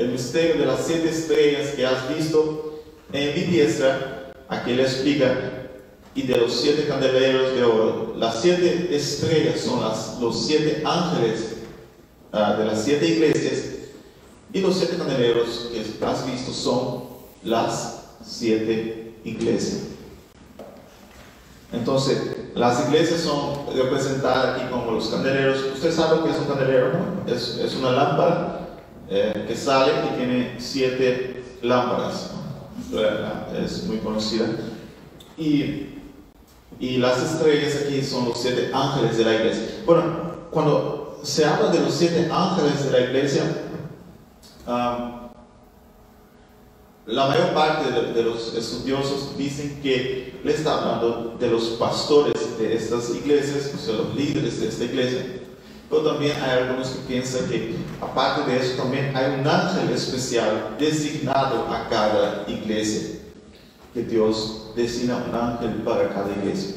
el 0.02 0.10
misterio 0.10 0.58
de 0.58 0.66
las 0.66 0.84
siete 0.86 1.08
estrellas 1.08 1.70
que 1.70 1.86
has 1.86 2.14
visto 2.14 2.82
en 3.12 3.34
mi 3.34 3.42
diestra, 3.42 4.32
aquí 4.48 4.74
le 4.74 4.82
explica, 4.82 5.68
y 6.14 6.22
de 6.22 6.36
los 6.36 6.60
siete 6.60 6.86
candeleros 6.86 7.54
de 7.54 7.64
oro. 7.64 8.14
Las 8.18 8.40
siete 8.40 8.94
estrellas 8.94 9.60
son 9.60 9.80
las, 9.80 10.18
los 10.20 10.46
siete 10.46 10.82
ángeles 10.84 11.56
uh, 12.32 12.58
de 12.58 12.64
las 12.66 12.84
siete 12.84 13.06
iglesias 13.06 13.62
y 14.52 14.60
los 14.60 14.76
siete 14.76 14.96
candeleros 14.96 15.70
que 15.72 16.04
has 16.04 16.26
visto 16.26 16.52
son 16.52 17.04
las 17.44 18.02
siete 18.24 19.14
iglesias. 19.24 19.84
Entonces, 21.72 22.18
las 22.54 22.86
iglesias 22.86 23.20
son 23.20 23.74
representadas 23.74 24.60
aquí 24.60 24.70
como 24.70 24.90
los 24.90 25.08
candeleros. 25.08 25.64
Usted 25.74 25.90
sabe 25.90 26.22
que 26.22 26.30
es 26.30 26.36
un 26.36 26.44
candelero, 26.44 26.92
¿no? 26.92 27.32
Es, 27.32 27.56
es 27.56 27.74
una 27.76 27.92
lámpara 27.92 28.61
eh, 29.14 29.44
que 29.46 29.54
sale 29.54 29.92
y 29.92 30.16
tiene 30.16 30.54
siete 30.58 31.42
lámparas. 31.60 32.30
Es 33.62 33.84
muy 33.84 33.98
conocida. 33.98 34.46
Y, 35.36 35.98
y 36.80 36.96
las 36.96 37.22
estrellas 37.22 37.82
aquí 37.84 38.02
son 38.02 38.30
los 38.30 38.40
siete 38.40 38.70
ángeles 38.72 39.18
de 39.18 39.24
la 39.24 39.34
iglesia. 39.34 39.82
Bueno, 39.84 40.02
cuando 40.50 41.20
se 41.22 41.44
habla 41.44 41.70
de 41.70 41.80
los 41.80 41.92
siete 41.92 42.30
ángeles 42.32 42.86
de 42.86 42.90
la 42.90 43.00
iglesia, 43.00 43.42
la 47.04 47.26
mayor 47.26 47.52
parte 47.52 47.90
de, 47.90 48.22
los 48.22 48.54
estudiosos 48.54 49.36
dicen 49.36 49.78
que 49.82 50.40
le 50.42 50.54
está 50.54 50.78
hablando 50.78 51.36
de 51.38 51.50
los 51.50 51.64
pastores 51.78 52.58
de 52.58 52.74
estas 52.74 53.10
iglesias, 53.10 53.72
o 53.74 53.78
sea, 53.78 53.94
los 53.94 54.14
líderes 54.14 54.58
de 54.58 54.68
esta 54.68 54.84
iglesia. 54.84 55.42
Pero 55.92 56.04
también 56.04 56.34
hay 56.42 56.60
algunos 56.60 56.88
que 56.88 57.00
piensan 57.00 57.50
que, 57.50 57.74
aparte 58.00 58.50
de 58.50 58.58
eso, 58.58 58.82
también 58.82 59.14
hay 59.14 59.38
un 59.38 59.46
ángel 59.46 59.90
especial 59.90 60.74
designado 60.78 61.66
a 61.68 61.86
cada 61.90 62.46
iglesia. 62.48 63.18
Que 63.92 64.02
Dios 64.02 64.70
designa 64.74 65.22
un 65.28 65.34
ángel 65.34 65.82
para 65.82 66.08
cada 66.08 66.30
iglesia. 66.32 66.76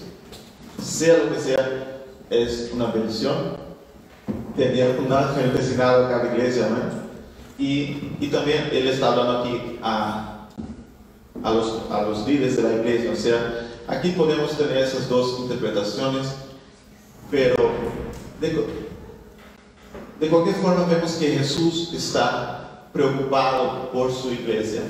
Sea 0.83 1.17
lo 1.19 1.33
que 1.33 1.39
sea, 1.39 2.01
es 2.29 2.71
una 2.73 2.87
bendición 2.87 3.55
tener 4.57 4.99
un 4.99 5.09
ángel 5.13 5.53
designado 5.53 6.07
a 6.07 6.09
cada 6.09 6.33
iglesia. 6.33 6.67
¿no? 6.67 6.77
Y, 7.57 8.17
y 8.19 8.27
también 8.27 8.67
él 8.73 8.89
está 8.89 9.13
hablando 9.13 9.43
aquí 9.43 9.79
a, 9.81 10.49
a, 11.41 11.53
los, 11.53 11.83
a 11.89 12.01
los 12.01 12.27
líderes 12.27 12.57
de 12.57 12.63
la 12.63 12.73
iglesia. 12.73 13.11
O 13.13 13.15
sea, 13.15 13.69
aquí 13.87 14.09
podemos 14.09 14.57
tener 14.57 14.79
esas 14.79 15.07
dos 15.07 15.39
interpretaciones, 15.39 16.27
pero 17.31 17.55
de, 18.41 18.84
de 20.19 20.29
cualquier 20.29 20.55
forma 20.55 20.85
vemos 20.85 21.13
que 21.13 21.37
Jesús 21.37 21.91
está 21.93 22.89
preocupado 22.93 23.91
por 23.91 24.11
su 24.11 24.31
iglesia. 24.31 24.81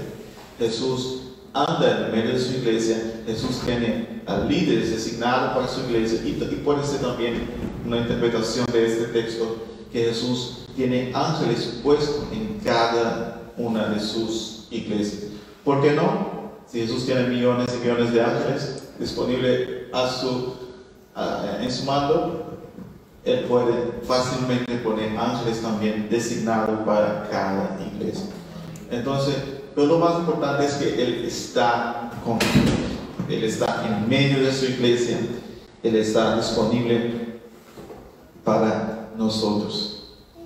Jesús 0.60 1.22
anda 1.54 2.08
en 2.08 2.12
medio 2.12 2.34
de 2.34 2.40
su 2.40 2.54
iglesia, 2.54 3.24
Jesús 3.26 3.62
tiene 3.66 4.22
a 4.26 4.38
líderes 4.40 4.92
designados 4.92 5.54
para 5.54 5.68
su 5.68 5.82
iglesia 5.90 6.20
y, 6.24 6.32
y 6.32 6.62
puede 6.64 6.86
ser 6.86 7.02
también 7.02 7.50
una 7.86 7.98
interpretación 7.98 8.66
de 8.72 8.86
este 8.86 9.06
texto 9.06 9.58
que 9.92 10.06
Jesús 10.06 10.66
tiene 10.76 11.12
ángeles 11.14 11.80
puestos 11.82 12.26
en 12.32 12.60
cada 12.64 13.52
una 13.58 13.88
de 13.88 14.00
sus 14.00 14.68
iglesias. 14.70 15.32
¿Por 15.64 15.82
qué 15.82 15.92
no? 15.92 16.52
Si 16.68 16.82
Jesús 16.82 17.06
tiene 17.06 17.28
millones 17.28 17.70
y 17.74 17.82
millones 17.82 18.14
de 18.14 18.22
ángeles 18.22 18.84
disponibles 19.00 19.70
a 19.94 20.10
su, 20.10 20.56
en 21.62 21.72
su 21.72 21.86
mando, 21.86 22.45
Él 23.26 23.46
puede 23.46 23.92
fácilmente 24.08 24.76
poner 24.76 25.18
ángeles 25.18 25.62
también 25.62 26.08
designados 26.10 26.80
para 26.86 27.28
cada 27.30 27.80
iglesia. 27.94 28.28
Entonces, 28.92 29.36
pero 29.74 29.88
lo 29.88 29.98
más 29.98 30.20
importante 30.20 30.66
es 30.66 30.74
que 30.76 31.04
Él 31.04 31.26
está 31.26 32.12
con 32.24 32.38
Él 33.28 33.44
está 33.44 33.84
en 33.88 34.08
medio 34.08 34.46
de 34.46 34.54
su 34.54 34.66
iglesia, 34.66 35.18
Él 35.82 35.96
está 35.96 36.38
disponible 36.38 37.40
para 38.44 39.10
nosotros. 39.18 40.04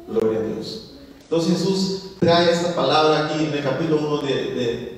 Gloria 0.07 0.39
a 0.39 0.43
Dios. 0.43 0.93
Entonces 1.23 1.59
Jesús 1.59 2.03
trae 2.19 2.49
esta 2.49 2.73
palabra 2.73 3.25
aquí 3.25 3.43
en 3.43 3.53
el 3.53 3.63
capítulo 3.63 4.19
1 4.19 4.21
de, 4.23 4.95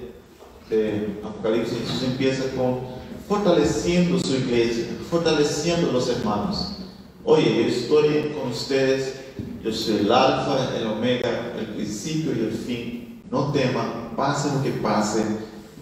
Apocalipsis. 1.22 1.80
Jesús 1.80 2.04
empieza 2.04 2.44
con 2.56 2.80
fortaleciendo 3.28 4.20
su 4.20 4.36
iglesia, 4.36 4.86
fortaleciendo 5.10 5.92
los 5.92 6.08
hermanos. 6.08 6.81
Oye, 7.24 7.56
yo 7.56 7.68
estoy 7.68 8.34
con 8.34 8.52
ustedes, 8.52 9.16
yo 9.64 9.72
soy 9.72 9.98
el 9.98 10.12
alfa, 10.12 10.76
el 10.76 10.88
omega, 10.88 11.54
el 11.60 11.68
principio 11.68 12.34
y 12.36 12.40
el 12.40 12.52
fin. 12.52 13.22
No 13.30 13.52
teman, 13.52 14.14
pase 14.16 14.50
lo 14.56 14.64
que 14.64 14.72
pase, 14.72 15.24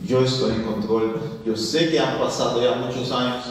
yo 0.06 0.22
estoy 0.22 0.56
en 0.56 0.64
control. 0.64 1.20
Yo 1.46 1.56
sé 1.56 1.90
que 1.90 2.00
han 2.00 2.20
pasado 2.20 2.62
ya 2.62 2.76
muchos 2.76 3.12
años, 3.12 3.46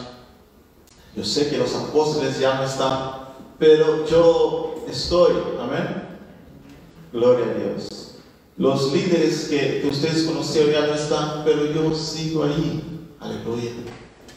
yo 1.17 1.25
sé 1.25 1.49
que 1.49 1.59
los 1.59 1.75
apóstoles 1.75 2.39
ya 2.39 2.55
no 2.55 2.65
están, 2.65 3.11
pero 3.59 4.07
yo 4.07 4.85
estoy. 4.89 5.33
Amén. 5.61 6.09
Gloria 7.13 7.47
a 7.47 7.55
Dios. 7.55 8.15
Los 8.57 8.93
líderes 8.93 9.49
que, 9.49 9.89
ustedes 9.91 10.25
conocieron 10.25 10.73
ya 10.73 10.87
no 10.87 10.95
están, 10.95 11.43
pero 11.45 11.65
yo 11.73 11.95
sigo 11.95 12.45
ahí. 12.45 13.09
Aleluya. 13.19 13.71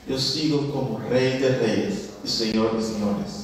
Yo 0.07 0.17
sigo 0.17 0.71
como 0.71 0.99
rey 1.09 1.37
de 1.39 1.57
reyes 1.59 2.09
y 2.23 2.27
señor 2.27 2.75
de 2.75 2.83
señores. 2.83 3.40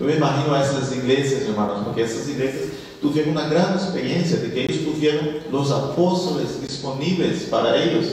Yo 0.00 0.06
me 0.06 0.16
imagino 0.16 0.54
a 0.54 0.62
esas 0.62 0.94
iglesias, 0.96 1.42
hermanos, 1.42 1.82
porque 1.84 2.02
esas 2.02 2.28
iglesias 2.28 2.64
tuvieron 3.00 3.32
una 3.32 3.48
gran 3.48 3.74
experiencia 3.74 4.38
de 4.38 4.52
que 4.52 4.64
ellos 4.64 4.84
tuvieron 4.84 5.28
los 5.52 5.70
apóstoles 5.70 6.60
disponibles 6.60 7.44
para 7.44 7.76
ellos. 7.76 8.06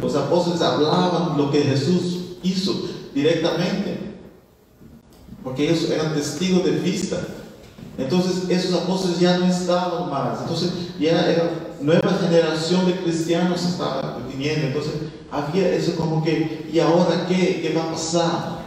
Los 0.00 0.14
apóstoles 0.14 0.60
hablaban 0.62 1.36
lo 1.36 1.50
que 1.50 1.62
Jesús 1.62 2.36
hizo 2.42 2.88
directamente 3.14 4.10
porque 5.42 5.68
ellos 5.68 5.90
eran 5.90 6.14
testigos 6.14 6.64
de 6.64 6.72
vista. 6.72 7.18
Entonces 7.98 8.48
esos 8.48 8.82
apóstoles 8.82 9.20
ya 9.20 9.38
no 9.38 9.46
estaban 9.46 10.10
más. 10.10 10.40
Entonces 10.42 10.70
ya 10.98 11.30
era 11.30 11.50
nueva 11.80 12.18
generación 12.20 12.86
de 12.86 12.96
cristianos 12.96 13.64
estaba 13.64 14.18
viniendo. 14.30 14.68
Entonces 14.68 14.92
había 15.30 15.68
eso 15.72 15.96
como 15.96 16.22
que, 16.22 16.68
¿y 16.72 16.78
ahora 16.78 17.26
qué? 17.28 17.60
¿Qué 17.62 17.74
va 17.74 17.84
a 17.84 17.92
pasar? 17.92 18.60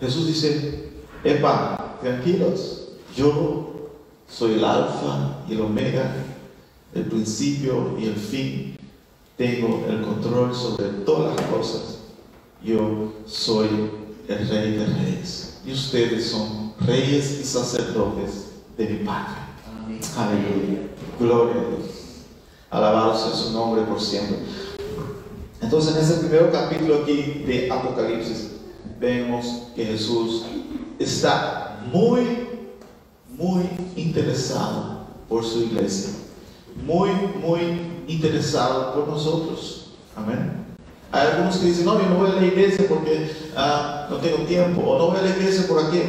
Jesús 0.00 0.26
dice, 0.26 0.90
Epa, 1.24 1.98
tranquilos, 2.00 2.88
yo 3.16 3.90
soy 4.28 4.54
el 4.54 4.64
alfa 4.64 5.42
y 5.48 5.54
el 5.54 5.60
omega, 5.60 6.14
el 6.94 7.04
principio 7.04 7.96
y 7.98 8.06
el 8.06 8.16
fin. 8.16 8.76
Tengo 9.36 9.84
el 9.88 10.02
control 10.02 10.54
sobre 10.54 10.88
todas 11.04 11.36
las 11.36 11.46
cosas. 11.46 11.98
Yo 12.62 13.12
soy 13.26 13.68
el 14.28 14.48
rey 14.48 14.72
de 14.72 14.86
reyes 14.86 15.60
y 15.66 15.72
ustedes 15.72 16.30
son 16.30 16.72
reyes 16.80 17.38
y 17.40 17.44
sacerdotes 17.44 18.46
de 18.76 18.88
mi 18.88 19.04
Padre. 19.04 19.34
Aleluya. 20.16 20.88
Gloria 21.18 21.60
a 21.60 21.64
Dios. 21.68 21.90
Alabado 22.70 23.16
sea 23.16 23.30
su 23.30 23.52
nombre 23.52 23.82
por 23.82 24.00
siempre. 24.00 24.38
Entonces 25.60 25.96
en 25.96 26.02
ese 26.02 26.26
primer 26.26 26.50
capítulo 26.50 27.02
aquí 27.02 27.44
de 27.46 27.70
Apocalipsis 27.70 28.52
vemos 28.98 29.68
que 29.74 29.84
Jesús 29.84 30.44
está 30.98 31.80
muy, 31.92 32.48
muy 33.36 33.64
interesado 33.96 35.06
por 35.28 35.44
su 35.44 35.62
iglesia. 35.62 36.10
Muy, 36.86 37.10
muy 37.40 37.80
interesado 38.06 38.94
por 38.94 39.08
nosotros. 39.08 39.92
Amén. 40.14 40.64
Hay 41.12 41.28
algunos 41.28 41.56
que 41.56 41.66
dicen, 41.66 41.84
no, 41.84 42.00
yo 42.00 42.08
no 42.08 42.16
voy 42.16 42.30
a 42.30 42.34
la 42.34 42.46
iglesia 42.46 42.86
porque 42.88 43.30
ah, 43.56 44.08
no 44.10 44.16
tengo 44.16 44.38
tiempo, 44.44 44.82
o 44.82 44.98
no 44.98 45.06
voy 45.08 45.18
a 45.18 45.22
la 45.22 45.30
iglesia 45.30 45.66
por 45.66 45.84
aquí. 45.84 46.00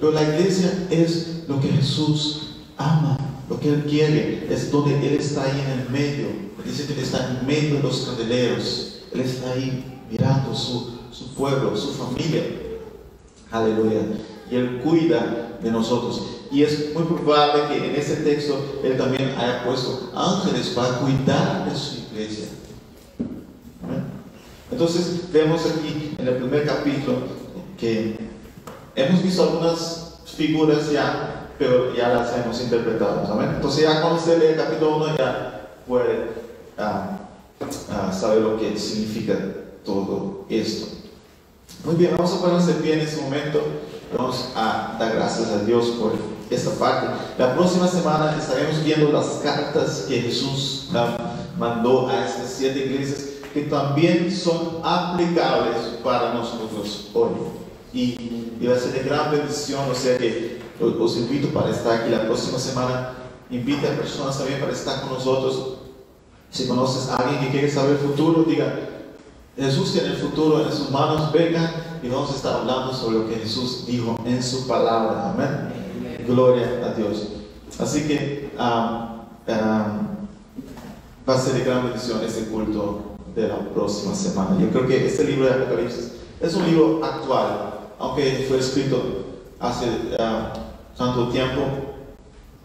Pero 0.00 0.12
la 0.12 0.22
iglesia 0.22 0.86
es 0.90 1.44
lo 1.48 1.60
que 1.60 1.68
Jesús 1.68 2.56
ama, 2.76 3.16
lo 3.48 3.58
que 3.58 3.68
Él 3.68 3.84
quiere, 3.88 4.46
es 4.50 4.70
donde 4.70 4.96
Él 5.06 5.14
está 5.14 5.44
ahí 5.44 5.60
en 5.60 5.80
el 5.80 5.90
medio. 5.90 6.46
Dice 6.64 6.92
que 6.92 7.00
está 7.00 7.30
en 7.30 7.46
medio 7.46 7.76
de 7.76 7.82
los 7.82 8.00
candeleros, 8.00 8.96
Él 9.12 9.20
está 9.20 9.52
ahí 9.52 10.00
mirando 10.10 10.54
su, 10.54 10.98
su 11.12 11.32
pueblo, 11.34 11.76
su 11.76 11.92
familia. 11.92 12.42
Aleluya. 13.50 14.00
Y 14.50 14.56
Él 14.56 14.80
cuida 14.82 15.58
de 15.62 15.70
nosotros. 15.70 16.22
Y 16.50 16.62
es 16.62 16.94
muy 16.94 17.04
probable 17.04 17.68
que 17.68 17.88
en 17.88 17.96
ese 17.96 18.16
texto 18.16 18.80
Él 18.84 18.96
también 18.96 19.34
haya 19.36 19.64
puesto 19.64 20.12
ángeles 20.14 20.68
para 20.68 20.98
cuidar 20.98 21.68
de 21.68 21.76
su 21.76 21.98
iglesia. 22.12 22.46
Entonces 24.70 25.32
vemos 25.32 25.62
aquí 25.66 26.14
en 26.18 26.28
el 26.28 26.36
primer 26.36 26.66
capítulo 26.66 27.18
que 27.78 28.18
hemos 28.94 29.22
visto 29.22 29.42
algunas 29.42 30.18
figuras 30.36 30.90
ya, 30.90 31.50
pero 31.58 31.94
ya 31.94 32.08
las 32.08 32.36
hemos 32.36 32.60
interpretado. 32.60 33.40
Entonces 33.42 33.82
ya 33.82 34.00
cuando 34.00 34.18
usted 34.18 34.38
lee 34.38 34.46
el 34.48 34.56
capítulo 34.56 34.96
1 34.96 35.16
ya 35.16 35.68
puede 35.86 36.30
ah, 36.78 37.18
ah, 37.90 38.12
sabe 38.12 38.40
lo 38.40 38.58
que 38.58 38.78
significa 38.78 39.34
todo 39.84 40.44
esto. 40.48 40.95
Muy 41.86 41.94
bien, 41.94 42.16
vamos 42.16 42.32
a 42.32 42.40
ponernos 42.40 42.66
de 42.66 42.74
pie 42.74 42.94
en 42.94 43.00
este 43.02 43.22
momento. 43.22 43.62
Vamos 44.18 44.48
a 44.56 44.96
dar 44.98 45.14
gracias 45.14 45.50
a 45.50 45.58
Dios 45.58 45.86
por 46.00 46.14
esta 46.50 46.72
parte. 46.72 47.06
La 47.38 47.54
próxima 47.54 47.86
semana 47.86 48.36
estaremos 48.36 48.82
viendo 48.82 49.12
las 49.12 49.26
cartas 49.40 50.06
que 50.08 50.20
Jesús 50.20 50.90
mandó 51.56 52.08
a 52.08 52.26
estas 52.26 52.54
siete 52.58 52.86
iglesias 52.86 53.26
que 53.54 53.62
también 53.62 54.36
son 54.36 54.80
aplicables 54.82 55.76
para 56.02 56.34
nosotros 56.34 57.10
hoy. 57.14 57.30
Y, 57.92 58.50
y 58.60 58.66
va 58.66 58.74
a 58.74 58.80
ser 58.80 58.92
de 58.92 59.08
gran 59.08 59.30
bendición, 59.30 59.88
o 59.88 59.94
sea 59.94 60.18
que 60.18 60.60
os 60.80 61.16
invito 61.18 61.50
para 61.50 61.70
estar 61.70 62.00
aquí 62.00 62.10
la 62.10 62.24
próxima 62.24 62.58
semana. 62.58 63.12
Invita 63.48 63.92
a 63.92 63.96
personas 63.96 64.36
también 64.36 64.58
para 64.58 64.72
estar 64.72 65.02
con 65.02 65.12
nosotros. 65.12 65.76
Si 66.50 66.66
conoces 66.66 67.10
a 67.10 67.16
alguien 67.18 67.42
que 67.42 67.50
quiere 67.52 67.70
saber 67.70 67.92
el 67.92 67.98
futuro, 67.98 68.42
diga, 68.42 68.95
Jesús 69.56 69.92
tiene 69.92 70.08
el 70.08 70.16
futuro 70.16 70.62
en 70.66 70.70
sus 70.70 70.90
manos, 70.90 71.32
venga 71.32 71.98
y 72.02 72.08
vamos 72.08 72.30
a 72.30 72.36
estar 72.36 72.60
hablando 72.60 72.92
sobre 72.92 73.18
lo 73.18 73.28
que 73.28 73.36
Jesús 73.36 73.86
dijo 73.86 74.18
en 74.26 74.42
su 74.42 74.66
palabra. 74.66 75.30
Amén. 75.30 75.72
Gloria 76.26 76.82
a 76.84 76.92
Dios. 76.92 77.28
Así 77.78 78.06
que 78.06 78.50
um, 78.58 79.22
um, 79.48 80.06
va 81.26 81.34
a 81.34 81.38
ser 81.38 81.54
de 81.54 81.64
gran 81.64 81.84
bendición 81.84 82.20
este 82.22 82.44
culto 82.50 83.16
de 83.34 83.48
la 83.48 83.58
próxima 83.70 84.14
semana. 84.14 84.58
Yo 84.60 84.68
creo 84.68 84.86
que 84.86 85.06
este 85.06 85.24
libro 85.24 85.46
de 85.46 85.54
Apocalipsis 85.54 86.12
es 86.40 86.54
un 86.54 86.66
libro 86.66 87.02
actual, 87.02 87.80
aunque 87.98 88.44
fue 88.48 88.58
escrito 88.58 89.02
hace 89.58 89.86
uh, 89.86 90.98
tanto 90.98 91.28
tiempo, 91.30 91.62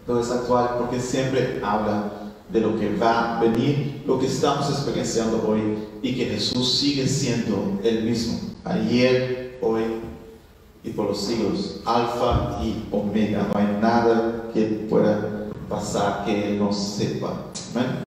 pero 0.06 0.20
es 0.20 0.30
actual 0.30 0.76
porque 0.78 1.00
siempre 1.00 1.58
habla 1.64 2.12
de 2.50 2.60
lo 2.60 2.78
que 2.78 2.94
va 2.96 3.38
a 3.38 3.40
venir, 3.40 4.02
lo 4.06 4.18
que 4.18 4.26
estamos 4.26 4.68
experienciando 4.68 5.42
hoy 5.48 5.91
y 6.02 6.14
que 6.14 6.26
Jesús 6.26 6.80
sigue 6.80 7.06
siendo 7.06 7.80
el 7.84 8.02
mismo, 8.02 8.40
ayer, 8.64 9.58
hoy 9.62 9.82
y 10.84 10.90
por 10.90 11.06
los 11.06 11.20
siglos, 11.20 11.80
alfa 11.84 12.58
y 12.62 12.88
omega. 12.90 13.48
No 13.52 13.60
hay 13.60 13.78
nada 13.80 14.50
que 14.52 14.62
pueda 14.90 15.48
pasar 15.68 16.24
que 16.24 16.48
Él 16.48 16.58
no 16.58 16.72
sepa. 16.72 17.46
Amén. 17.74 17.92